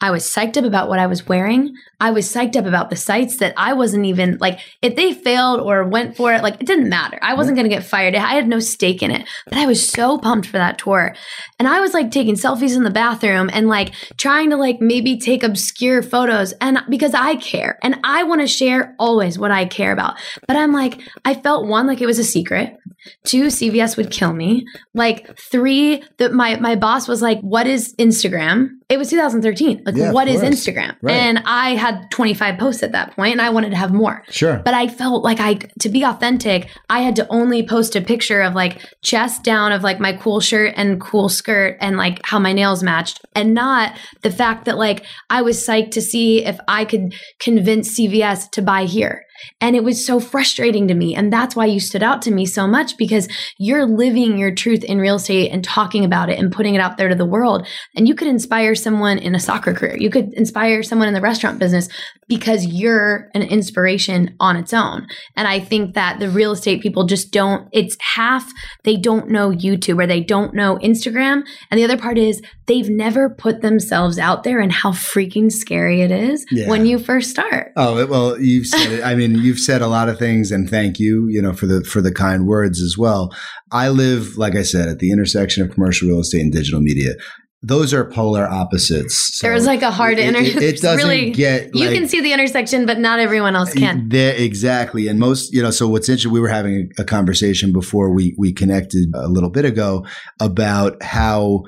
[0.00, 1.74] I was psyched up about what I was wearing.
[2.00, 5.60] I was psyched up about the sites that I wasn't even like, if they failed
[5.60, 7.18] or went for it, like it didn't matter.
[7.22, 8.14] I wasn't going to get fired.
[8.14, 11.14] I had no stake in it, but I was so pumped for that tour.
[11.58, 15.18] And I was like taking selfies in the bathroom and like trying to like maybe
[15.18, 19.64] take obscure photos and because I care and I want to share always what I
[19.64, 20.18] care about.
[20.46, 22.76] But I'm like, I felt one, like it was a secret.
[23.24, 24.66] Two, CVS would kill me.
[24.94, 29.82] Like three, that my my boss was like, "What is Instagram?" It was 2013.
[29.84, 30.54] Like, Yeah, what is course.
[30.54, 30.94] Instagram?
[31.02, 31.14] Right.
[31.14, 34.22] And I had 25 posts at that point, and I wanted to have more.
[34.30, 34.62] Sure.
[34.64, 38.40] But I felt like I to be authentic, I had to only post a picture
[38.42, 42.38] of like chest down of like my cool shirt and cool skirt and like how
[42.38, 46.56] my nails matched and not the fact that like I was psyched to see if
[46.68, 49.25] I could convince CVS to buy here.
[49.60, 51.14] And it was so frustrating to me.
[51.14, 53.28] And that's why you stood out to me so much because
[53.58, 56.96] you're living your truth in real estate and talking about it and putting it out
[56.96, 57.66] there to the world.
[57.94, 59.96] And you could inspire someone in a soccer career.
[59.98, 61.88] You could inspire someone in the restaurant business
[62.28, 65.06] because you're an inspiration on its own.
[65.36, 68.50] And I think that the real estate people just don't, it's half
[68.84, 71.42] they don't know YouTube or they don't know Instagram.
[71.70, 76.00] And the other part is they've never put themselves out there and how freaking scary
[76.00, 76.68] it is Yeah.
[76.68, 77.72] when you first start.
[77.76, 79.04] Oh well, you've said it.
[79.04, 81.82] I mean, you've said a lot of things, and thank you, you know, for the
[81.84, 83.34] for the kind words as well.
[83.72, 87.14] I live, like I said, at the intersection of commercial real estate and digital media.
[87.62, 89.38] Those are polar opposites.
[89.38, 91.74] So There's like a hard it, It, it doesn't really- get.
[91.74, 94.08] You can see the intersection, but not everyone else can.
[94.08, 95.08] There, exactly.
[95.08, 98.36] And most, you know, so what's interesting, we were having a, a conversation before we,
[98.38, 100.06] we connected a little bit ago
[100.38, 101.64] about how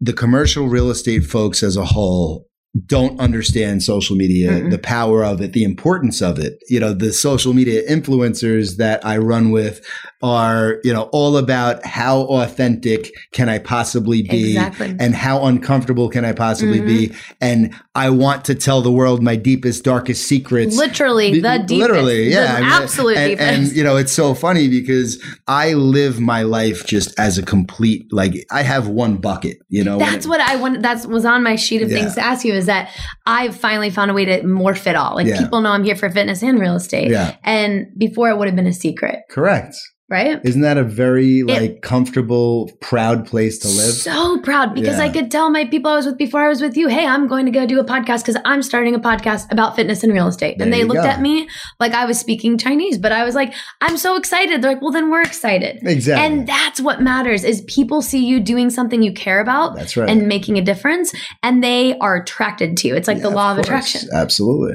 [0.00, 2.46] the commercial real estate folks as a whole
[2.86, 4.70] don't understand social media, Mm-mm.
[4.70, 6.62] the power of it, the importance of it.
[6.68, 9.84] You know, the social media influencers that I run with
[10.22, 14.94] are, you know, all about how authentic can I possibly be Exactly.
[15.00, 16.86] and how uncomfortable can I possibly Mhm.
[16.86, 17.12] be.
[17.40, 20.76] And I want to tell the world my deepest, darkest secrets.
[20.76, 21.72] Literally, the deepest.
[21.72, 22.52] Literally, yeah.
[22.52, 23.48] The I mean, absolute and, deepest.
[23.48, 28.06] And you know, it's so funny because I live my life just as a complete
[28.12, 29.56] like I have one bucket.
[29.70, 30.82] You know, That's it- what I wanted.
[30.82, 31.98] That was on my sheet of Yeah.
[32.02, 32.59] things to ask you.
[32.60, 32.90] Is that
[33.26, 35.14] I've finally found a way to morph it all.
[35.16, 35.40] Like Yeah.
[35.40, 37.10] people know I'm here for fitness and real estate.
[37.10, 39.76] Yeah, And before it would have been a secret, correct.
[40.10, 40.40] Right?
[40.44, 43.94] Isn't that a very like comfortable, proud place to live?
[43.94, 45.04] So proud because Yeah.
[45.04, 47.28] I could tell my people I was with before I was with you, hey, I'm
[47.28, 50.26] going to go do a podcast because I'm starting a podcast about fitness and real
[50.26, 50.58] estate.
[50.58, 51.08] There and they looked go.
[51.08, 51.48] at me
[51.78, 54.60] like I was speaking Chinese, but I was like, I'm so excited.
[54.62, 55.78] They're like, well, then we're excited.
[55.82, 56.26] Exactly.
[56.26, 60.10] And that's what matters is people see you doing something you care about That's right.
[60.10, 62.96] and making a difference and they are attracted to you.
[62.96, 63.66] It's like the law of, course.
[63.66, 64.08] attraction.
[64.12, 64.74] Absolutely.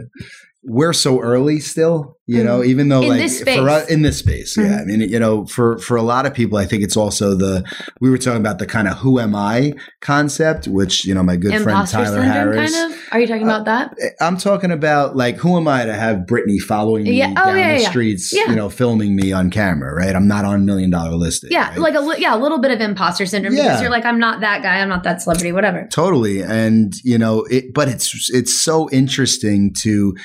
[0.67, 3.11] We're so early still, you know, even though Mm-hmm.
[3.11, 4.63] In like this for us in this space, yeah.
[4.63, 4.81] Mhm.
[4.81, 7.63] I mean, you know, for for a lot of people, I think it's also the
[8.01, 11.35] we were talking about the kind of who am I concept, which you know, my
[11.35, 12.73] good Imposter friend Tyler Harris.
[12.75, 12.99] kind of.
[13.11, 13.95] Are you talking about that?
[14.19, 17.31] I'm talking about like who am I to have Brittany following me Yeah.
[17.37, 17.89] Oh, down yeah, the yeah.
[17.89, 18.49] streets, Yeah.
[18.49, 20.15] you know, filming me on camera, right?
[20.15, 21.51] I'm not on million dollar listing.
[21.51, 21.77] Yeah, right?
[21.79, 23.63] like a li- yeah, a little bit of imposter syndrome Yeah.
[23.65, 25.87] because you're like, I'm not that guy, I'm not that celebrity, whatever.
[25.91, 30.15] totally and you know it but it's it's so interesting to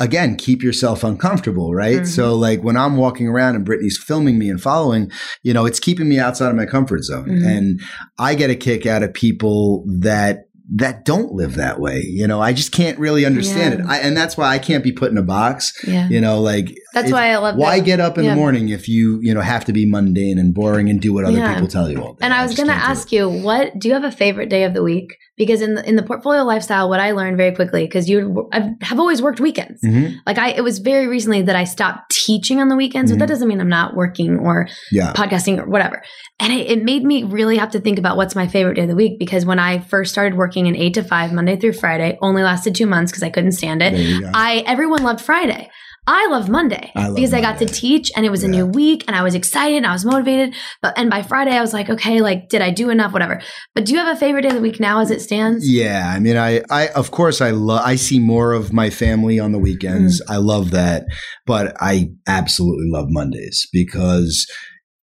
[0.00, 2.06] again keep yourself uncomfortable right Mhm.
[2.06, 5.10] so like when i'm walking around and brittany's filming me and following
[5.42, 7.46] you know it's keeping me outside of my comfort zone Mhm.
[7.56, 7.80] and
[8.18, 12.40] i get a kick out of people that that don't live that way you know
[12.40, 13.80] i just can't really understand Yeah.
[13.84, 16.40] it I, and that's why i can't be put in a box Yeah, you know
[16.40, 17.56] like that's why I love.
[17.56, 17.84] why that.
[17.86, 18.30] get up in Yeah.
[18.30, 21.24] the morning if you you know have to be mundane and boring and do what
[21.24, 21.52] other Yeah.
[21.54, 23.94] people tell you all day And I was going to ask you, what do you
[23.94, 25.14] have a favorite day of the week?
[25.36, 28.72] Because in the, in the portfolio lifestyle, what I learned very quickly, because you I
[28.82, 29.80] have always worked weekends.
[29.82, 30.16] Mhm.
[30.26, 33.24] Like I, it was very recently that I stopped teaching on the weekends, but that
[33.26, 33.28] Mhm.
[33.28, 36.02] doesn't mean I'm not working or yeah podcasting or whatever.
[36.40, 38.88] And it, it made me really have to think about what's my favorite day of
[38.88, 42.18] the week because when I first started working in eight to five, Monday through Friday,
[42.20, 43.92] only lasted two months because I couldn't stand it.
[43.94, 45.70] there you go I everyone loved Friday.
[46.12, 48.66] I love Monday I love because I got to teach and it was a new
[48.66, 50.56] week and I was excited and I was motivated.
[50.82, 53.12] But and by Friday I was like, okay, like did I do enough?
[53.12, 53.40] Whatever.
[53.76, 55.70] But do you have a favorite day of the week now as it stands?
[55.70, 57.82] Yeah, I mean, I, I, of course, I love.
[57.84, 60.20] I see more of my family on the weekends.
[60.22, 60.34] Mm.
[60.34, 61.04] I love that,
[61.46, 64.50] but I absolutely love Mondays because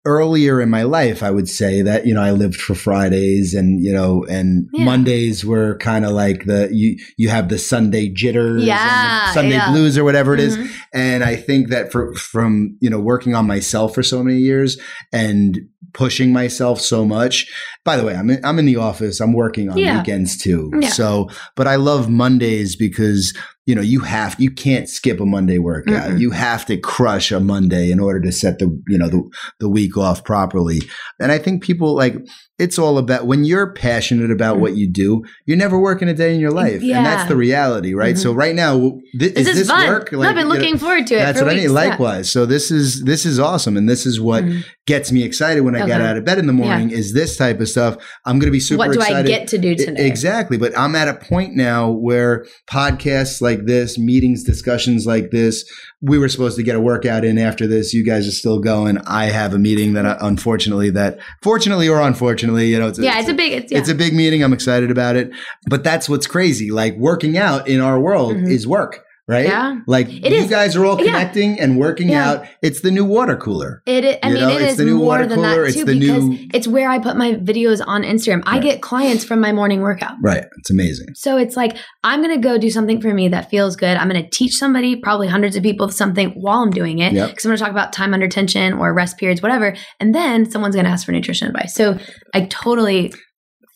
[0.06, 3.84] earlier in my life, I would say that, you know, I lived for Fridays and,
[3.84, 4.84] you know, and Yeah.
[4.84, 9.32] Mondays were kind of like the, you, you have the Sunday jitters, and the Yeah,
[9.34, 9.70] Sunday yeah.
[9.70, 10.56] blues or whatever it is.
[10.56, 10.68] Mhm.
[10.94, 14.78] And I think that for, from, you know, working on myself for so many years
[15.12, 15.58] and
[15.92, 17.46] pushing myself so much,
[17.84, 19.20] by the way, I'm in, I'm in the office.
[19.20, 19.98] I'm working on Yeah.
[19.98, 20.70] weekends too.
[20.80, 20.88] Yeah.
[20.88, 23.34] So, but I love Mondays because,
[23.70, 26.10] you know, you have, you can't skip a Monday workout.
[26.10, 26.20] Mm-mm.
[26.20, 29.22] You have to crush a Monday in order to set the, you know, the,
[29.60, 30.80] the week off properly.
[31.20, 32.16] And I think people like,
[32.58, 36.34] it's all about when you're passionate about what you do, you're never working a day
[36.34, 36.82] in your life.
[36.82, 36.98] Yeah.
[36.98, 38.18] And that's the reality, right?
[38.18, 38.76] So right now,
[39.18, 39.88] th- This is is this fun.
[39.88, 40.12] work?
[40.12, 41.20] no, I've been you know, looking forward to it.
[41.20, 41.68] that's what I weeks.
[41.68, 41.74] mean.
[41.76, 41.88] Yeah.
[41.90, 42.30] Likewise.
[42.30, 44.62] So this is this is awesome, and this is what Mhm.
[44.86, 46.90] gets me excited when I get out of bed in the morning.
[46.90, 47.96] Is this type of stuff?
[48.26, 49.24] I'm going to be super What do excited.
[49.24, 50.06] I get to do I- today?
[50.06, 50.58] Exactly.
[50.58, 55.64] But I'm at a point now where podcasts like this, meetings, discussions like this,
[56.00, 57.92] we were supposed to get a workout in after this.
[57.94, 58.98] You guys are still going.
[59.06, 63.18] I have a meeting that I, unfortunately that fortunately or unfortunately, you know, it's Yeah,
[63.20, 63.52] it's a big.
[63.52, 63.78] It's, yeah.
[63.78, 64.42] it's a big meeting.
[64.42, 65.30] I'm excited about it.
[65.68, 66.70] But that's what's crazy.
[66.70, 68.50] Like working out in our world Mhm.
[68.50, 69.46] is work, right?
[69.46, 69.76] Yeah.
[69.86, 70.50] Like It you is.
[70.50, 71.12] guys are all Yeah.
[71.12, 72.28] connecting and working Yeah.
[72.30, 72.46] out.
[72.62, 73.82] It's the new water cooler.
[73.86, 75.84] It, i- I You mean, know, it it's is the new water cooler, it's too,
[75.84, 78.42] the new- it's where I put my videos on Instagram.
[78.44, 78.62] I Right.
[78.62, 80.14] get clients from my morning workout.
[80.22, 80.44] Right.
[80.58, 81.06] It's amazing.
[81.14, 83.96] So it's like, I'm going to go do something for me that feels good.
[83.96, 87.10] I'm going to teach somebody, probably hundreds of people, something while I'm doing it.
[87.12, 87.36] Because Yep.
[87.44, 89.74] I'm going to talk about time under tension or rest periods, whatever.
[90.00, 91.72] And then someone's going to ask for nutrition advice.
[91.74, 91.98] So
[92.34, 93.12] I totally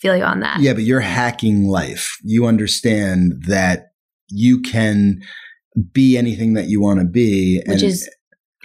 [0.00, 0.60] feel you on that.
[0.60, 2.16] Yeah, but you're hacking life.
[2.24, 3.84] You understand that
[4.28, 5.20] you can
[5.92, 7.58] be anything that you want to be.
[7.66, 8.08] Which and is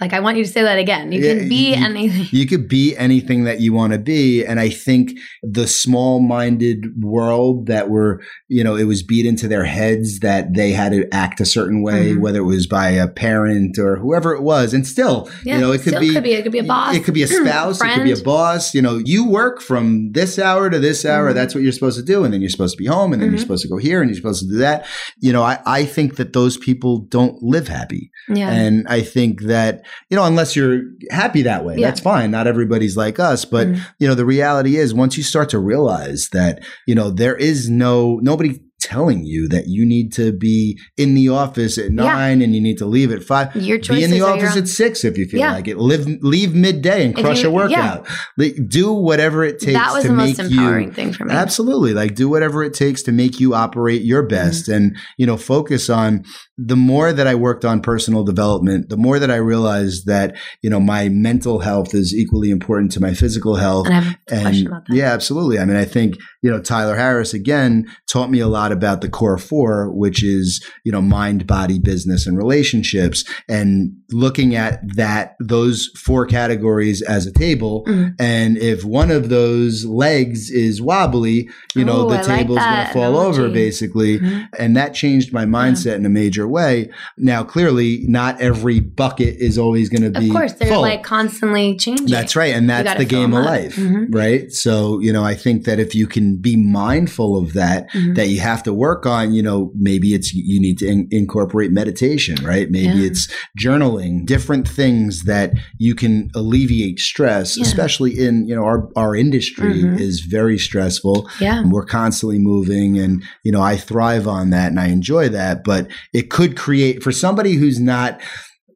[0.00, 1.12] like, I want you to say that again.
[1.12, 2.26] You Yeah, can be you- anything.
[2.30, 4.44] you could be anything that you want to be.
[4.44, 9.48] And I think the small minded world that were, you know, it was beat into
[9.48, 12.20] their heads that they had to act a certain way, Mhm.
[12.20, 14.72] whether it was by a parent or whoever it was.
[14.74, 16.32] And still, Yeah, you know, it could be, could be.
[16.32, 16.94] It could be a boss.
[16.96, 17.80] It could be a spouse.
[17.82, 18.74] It could be a boss.
[18.74, 21.30] You know, you work from this hour to this hour.
[21.30, 21.34] Mhm.
[21.34, 22.24] That's what you're supposed to do.
[22.24, 23.32] And then you're supposed to be home and then Mhm.
[23.32, 24.86] you're supposed to go here and you're supposed to do that.
[25.20, 28.10] You know, I, I think that those people don't live happy.
[28.28, 28.50] Yeah.
[28.50, 31.88] And I think that, you know, unless you're happy that way, Yeah.
[31.88, 32.30] that's fine.
[32.30, 33.44] Not everybody's like us.
[33.44, 33.80] But, Mhm.
[33.98, 37.68] you know, the reality is once you start to realize that, you know, there is
[37.68, 41.90] no, nobody telling you that you need to be in the office at Yeah.
[41.90, 43.54] nine and you need to leave at five.
[43.54, 45.52] Your Be in the office at six if you feel Yeah.
[45.52, 45.76] like it.
[45.76, 48.06] Live, leave midday and crush you- a workout.
[48.38, 51.26] Like, do whatever it takes That was to the make most you empowering thing for
[51.26, 51.34] me.
[51.34, 51.92] Absolutely.
[51.92, 54.28] Like do whatever it takes to make you operate your Mm-hmm.
[54.34, 56.24] best and, you know, focus on
[56.66, 60.68] the more that I worked on personal development, the more that I realized that, you
[60.68, 63.86] know, my mental health is equally important to my physical health.
[63.86, 64.94] And I have a And question about that.
[64.96, 65.58] yeah, absolutely.
[65.58, 69.08] I mean, I think, you know, Tyler Harris again taught me a lot about the
[69.08, 75.34] core four, which is, you know, mind, body, business, and relationships and looking at that,
[75.40, 77.84] those four categories as a table.
[77.88, 78.14] Mhm.
[78.18, 82.58] And if one of those legs is wobbly, you know, Oh, the I like table's
[82.58, 83.54] going to fall over analogy.
[83.54, 84.18] basically.
[84.18, 84.46] Mhm.
[84.58, 86.90] And that changed my mindset in a major way.
[87.16, 90.26] Now, clearly, not every bucket is always going to be.
[90.28, 90.82] Of course, they're full.
[90.82, 92.06] like constantly changing.
[92.06, 92.54] That's right.
[92.54, 93.46] And that's the game of up.
[93.46, 94.14] life, Mhm.
[94.14, 94.50] right?
[94.52, 98.14] So, you know, I think that if you can be mindful of that, Mhm.
[98.16, 101.70] that you have to work on, you know, maybe it's you need to in- incorporate
[101.72, 102.70] meditation, right?
[102.70, 103.06] Maybe Yeah.
[103.06, 103.28] it's
[103.58, 107.62] journaling, different things that you can alleviate stress, Yeah.
[107.64, 110.00] especially in, you know, our, our industry Mhm.
[110.00, 111.60] is very stressful Yeah.
[111.60, 115.62] and we're constantly moving and you know i thrive on that and i enjoy that
[115.64, 118.20] but it could create for somebody who's not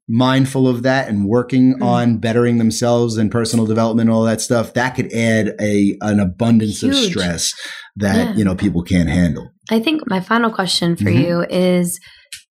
[0.08, 1.82] mindful of that and working Mhm.
[1.82, 6.20] on bettering themselves and personal development and all that stuff that could add a an
[6.20, 7.52] abundance of stress
[7.96, 8.34] that Yeah.
[8.36, 11.26] you know people can't handle I think my final question for Mhm.
[11.26, 11.98] you is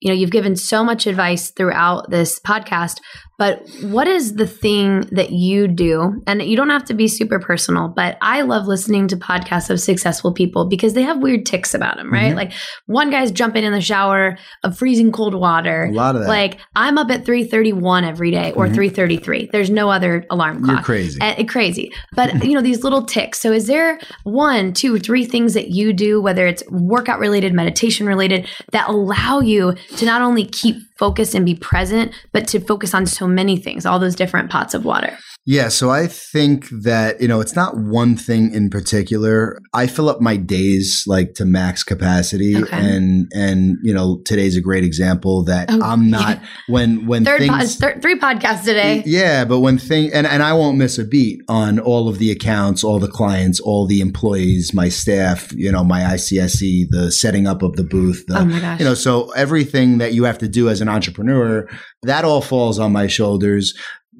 [0.02, 2.98] you know, you've given so much advice throughout this podcast,
[3.44, 6.22] but what is the thing that you do?
[6.28, 9.82] And you don't have to be super personal, but I love listening to podcasts of
[9.82, 12.32] successful people because they have weird ticks about them, right?
[12.32, 12.38] Mhm.
[12.38, 12.52] Like
[12.86, 15.90] one guy's jumping in the shower of freezing cold water.
[15.90, 18.76] a lot of that Like I'm up at 3:31 every day or Mhm.
[18.76, 19.50] 3:33.
[19.52, 20.78] There's no other alarm clock.
[20.78, 21.92] you're crazy Uh, crazy.
[22.16, 23.42] But you know, these little ticks.
[23.42, 28.08] So is there one, two, three things that you do, whether it's workout related, meditation
[28.08, 32.94] related, that allow you to not only keep focused and be present, but to focus
[32.94, 35.18] on so many things, all those different pots of water?
[35.46, 39.60] Yeah, so I think that, you know, it's not one thing in particular.
[39.74, 42.78] I fill up my days like to max capacity Okay.
[42.78, 46.40] and and you know, today's a great example that Oh, I'm not
[46.70, 49.04] when when Third, po- things three podcasts today.
[49.06, 52.32] Yeah, but when thing and, and I won't miss a beat on all of the
[52.32, 57.48] accounts, all the clients, all the employees, my staff, you know, my ICSC, the setting
[57.48, 58.80] up of the booth, the Oh my gosh.
[58.80, 61.68] you know, so everything that you have to do as an entrepreneur,
[62.04, 63.74] that all falls on my shoulders.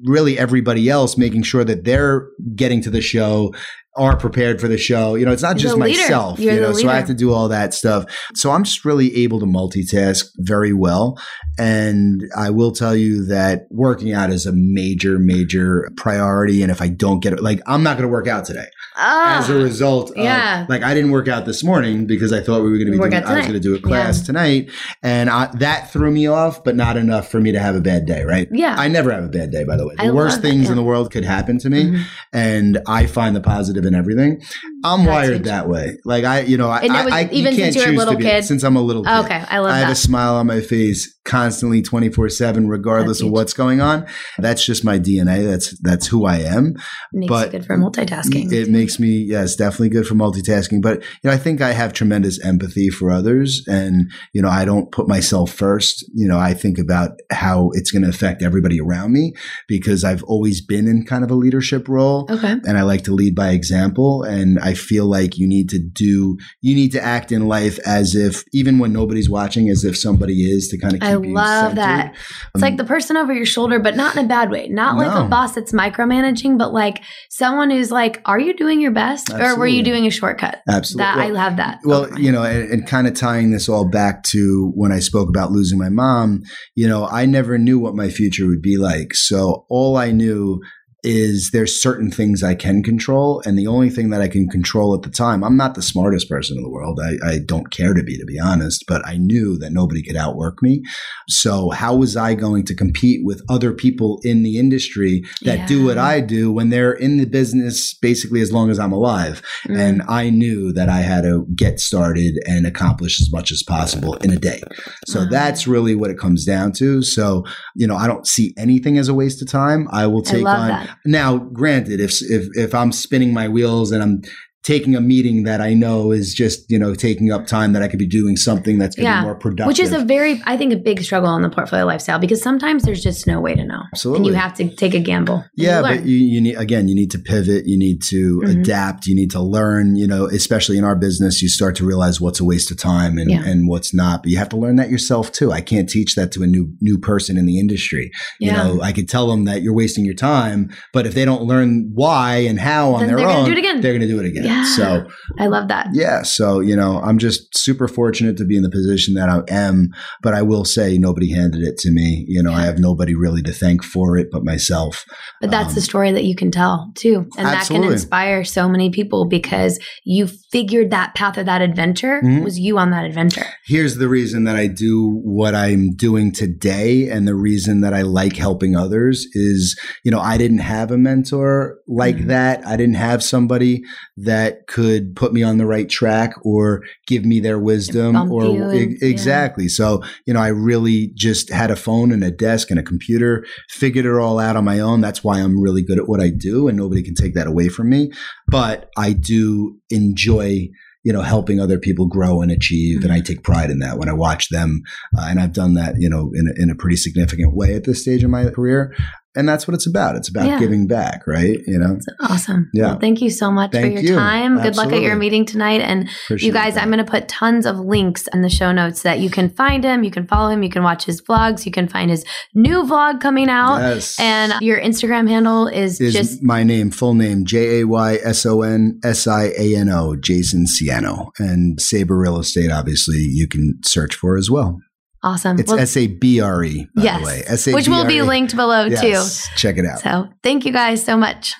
[0.04, 3.54] Really everybody else making sure that they're getting to the show
[3.96, 5.14] are prepared for the show.
[5.14, 7.48] You know, it's not just myself, You're you know, so I have to do all
[7.48, 8.04] that stuff.
[8.34, 11.16] So I'm just really able to multitask very well.
[11.58, 16.62] And I will tell you that working out is a major, major priority.
[16.62, 18.66] And if I don't get it, like, I'm not going to work out today
[18.96, 20.66] Ah, as a result of, yeah.
[20.68, 22.98] like, I didn't work out this morning because I thought we were going to be
[22.98, 24.24] doing, I was going to do a class Yeah.
[24.24, 24.70] tonight.
[25.04, 28.06] And I, that threw me off, but not enough for me to have a bad
[28.06, 28.48] day, right?
[28.50, 28.74] yeah.
[28.76, 29.94] I never have a bad day, by the way.
[29.96, 30.70] The I worst love that, things yeah.
[30.70, 32.02] in the world could happen to me, Mhm.
[32.32, 34.42] and I find the positive in everything.
[34.84, 35.98] I'm wired that way.
[36.04, 38.14] Like I, you know, I, was I, I even since you were a choose little
[38.14, 38.44] to be, kid?
[38.44, 39.16] Since I'm a little oh, kid.
[39.16, 43.22] Oh, okay, I love I have a smile on my face constantly 24 7 regardless
[43.22, 44.06] of what's going on
[44.36, 46.74] that's just my dna that's that's who i am
[47.14, 48.52] Makes but good for multitasking.
[48.52, 51.94] it makes me yes definitely good for multitasking but you know i think i have
[51.94, 56.52] tremendous empathy for others and you know i don't put myself first you know i
[56.52, 59.32] think about how it's going to affect everybody around me
[59.66, 62.52] because i've always been in kind of a leadership role okay.
[62.66, 64.22] and I like to lead by example.
[64.22, 68.14] And I feel like you need to do, you need to act in life as
[68.14, 71.60] if, even when nobody's watching, as if somebody is to kind of keep I love
[71.74, 71.76] centered.
[71.76, 72.14] that.
[72.54, 74.68] It's like um, the person over your shoulder, but not in a bad way.
[74.68, 75.26] Not like No.
[75.26, 79.56] a boss that's micromanaging, but like someone who's like, "Are you doing your best, or
[79.58, 81.04] were you doing a shortcut?" Absolutely.
[81.04, 81.78] That Well- I have that.
[81.84, 82.22] Well, Okay.
[82.22, 85.52] you know, and, and kind of tying this all back to when I spoke about
[85.52, 86.42] losing my mom,
[86.74, 89.14] you know, I never knew what my future would be like.
[89.14, 90.60] So all I knew
[91.04, 93.42] is there's certain things I can control.
[93.44, 96.28] And the only thing that I can control at the time, I'm not the smartest
[96.28, 96.98] person in the world.
[97.00, 100.16] I, I don't care to be, to be honest, but I knew that nobody could
[100.16, 100.82] outwork me.
[101.28, 105.84] So how was I going to compete with other people in the industry that do
[105.84, 109.42] what I do when they're in the business basically as long as I'm alive?
[109.68, 109.78] Mm.
[109.78, 114.14] And I knew that I had to get started and accomplish as much as possible
[114.16, 114.62] in a day.
[115.06, 115.28] So Wow.
[115.30, 117.02] that's really what it comes down to.
[117.02, 117.44] So,
[117.74, 119.88] you know, I don't see anything as a waste of time.
[119.90, 120.93] I will take on that.
[121.04, 124.22] Now, granted, if if if I'm spinning my wheels and I'm
[124.64, 127.88] taking a meeting that I know is just, you know, taking up time that I
[127.88, 129.20] could be doing something that's going to Yeah.
[129.20, 129.66] be more productive.
[129.66, 132.82] Which is a very, I think, a big struggle in the portfolio lifestyle because sometimes
[132.84, 134.20] there's just no way to know, Absolutely.
[134.20, 135.44] and you have to take a gamble.
[135.54, 138.60] Yeah, you but you, you need again, you need to pivot, you need to Mhm.
[138.62, 142.18] adapt, you need to learn, you know, especially in our business, you start to realize
[142.20, 143.44] what's a waste of time and, Yeah.
[143.44, 144.22] and what's not.
[144.22, 145.52] But you have to learn that yourself too.
[145.52, 148.10] I can't teach that to a new new person in the industry.
[148.40, 148.56] You Yeah.
[148.64, 151.90] know, I could tell them that you're wasting your time, but if they don't learn
[151.92, 153.82] why and how on Then their own, do it again.
[153.82, 154.44] they're going to do it again.
[154.54, 154.64] Yeah.
[154.76, 155.06] So
[155.38, 155.88] I love that.
[155.92, 159.42] yeah, so you know, I'm just super fortunate to be in the position that I
[159.48, 159.88] am.
[160.22, 162.24] But I will say, nobody handed it to me.
[162.28, 165.04] You know, I have nobody really to thank for it but myself.
[165.40, 167.26] But that's Um, the story that you can tell too.
[167.36, 172.20] And that can inspire so many people because you figured that path of that adventure
[172.22, 172.44] Mhm.
[172.44, 173.46] was you on that adventure.
[173.66, 178.02] Here's the reason that I do what I'm doing today, and the reason that I
[178.02, 182.26] like helping others is, you know, I didn't have a mentor like Mhm.
[182.28, 182.66] that.
[182.66, 183.82] I didn't have somebody
[184.16, 188.96] that could put me on the right track or give me their wisdom or e-
[189.02, 189.68] exactly.
[189.68, 193.44] So, you know, I really just had a phone and a desk and a computer,
[193.68, 195.00] figured it all out on my own.
[195.00, 197.68] That's why I'm really good at what I do and nobody can take that away
[197.68, 198.10] from me.
[198.48, 200.68] But I do enjoy
[201.06, 203.04] you know, helping other people grow and achieve.
[203.04, 203.24] And I Mm-hmm.
[203.24, 204.80] take pride in that when I watch them.
[205.14, 207.84] Uh, and I've done that, you know, in a, in a pretty significant way at
[207.84, 208.96] this stage of my career.
[209.36, 210.16] And that's what it's about.
[210.16, 210.58] It's about Yeah.
[210.60, 211.58] giving back, right?
[211.66, 212.70] You know, Awesome.
[212.72, 212.90] Yeah.
[212.90, 214.14] Well, thank you so much Thank for your you.
[214.16, 214.60] time.
[214.62, 215.80] Good luck at your meeting tonight.
[215.80, 216.82] And Appreciate you guys, that.
[216.82, 219.82] I'm going to put tons of links in the show notes that you can find
[219.84, 220.04] him.
[220.04, 220.62] You can follow him.
[220.62, 221.66] You can watch his vlogs.
[221.66, 222.24] You can find his
[222.54, 223.78] new vlog coming out.
[223.78, 224.18] Yes.
[224.20, 228.46] And your Instagram handle is, is just my name, full name, J A Y S
[228.46, 231.30] O N S I A N O, Jayson Saviano.
[231.38, 234.78] And Sabre Real Estate, obviously, you can search for as well.
[235.24, 235.58] Awesome.
[235.58, 237.42] It's Well, S A B R E, by yes, the way.
[237.46, 237.74] S A B R E.
[237.74, 239.24] which will be linked below too.
[239.56, 240.00] Check it out.
[240.00, 241.54] So thank you guys so much.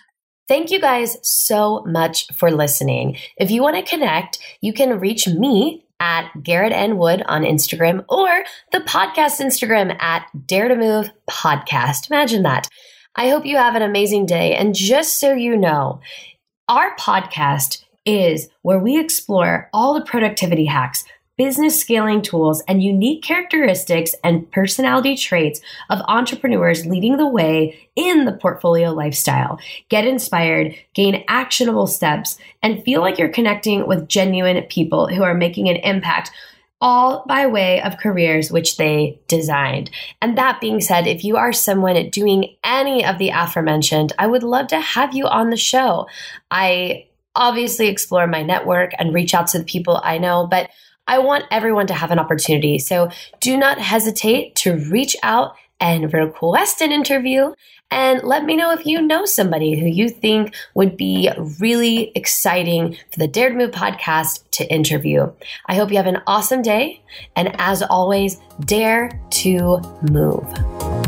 [0.46, 3.16] Thank you guys so much for listening.
[3.38, 6.98] If you want to connect, you can reach me at Garrett N.
[6.98, 12.10] Wood on Instagram or the podcast Instagram at Dare to Move Podcast.
[12.10, 12.68] Imagine that.
[13.16, 14.54] I hope you have an amazing day.
[14.54, 16.00] And just so you know,
[16.68, 21.04] our podcast is where we explore all the productivity hacks,
[21.36, 25.60] business scaling tools, and unique characteristics and personality traits
[25.90, 29.58] of entrepreneurs leading the way in the portfolio lifestyle.
[29.88, 35.34] Get inspired, gain actionable steps, and feel like you're connecting with genuine people who are
[35.34, 36.30] making an impact.
[36.80, 39.90] All by way of careers which they designed.
[40.20, 44.42] And that being said, if you are someone doing any of the aforementioned, I would
[44.42, 46.08] love to have you on the show.
[46.50, 50.68] I obviously explore my network and reach out to the people I know, but
[51.06, 52.78] I want everyone to have an opportunity.
[52.78, 57.52] So do not hesitate to reach out and request an interview.
[57.90, 61.30] And let me know if you know somebody who you think would be
[61.60, 65.30] really exciting for the Dare to Move podcast to interview.
[65.66, 67.02] I hope you have an awesome day.
[67.36, 69.80] And as always, dare to
[70.10, 71.03] move.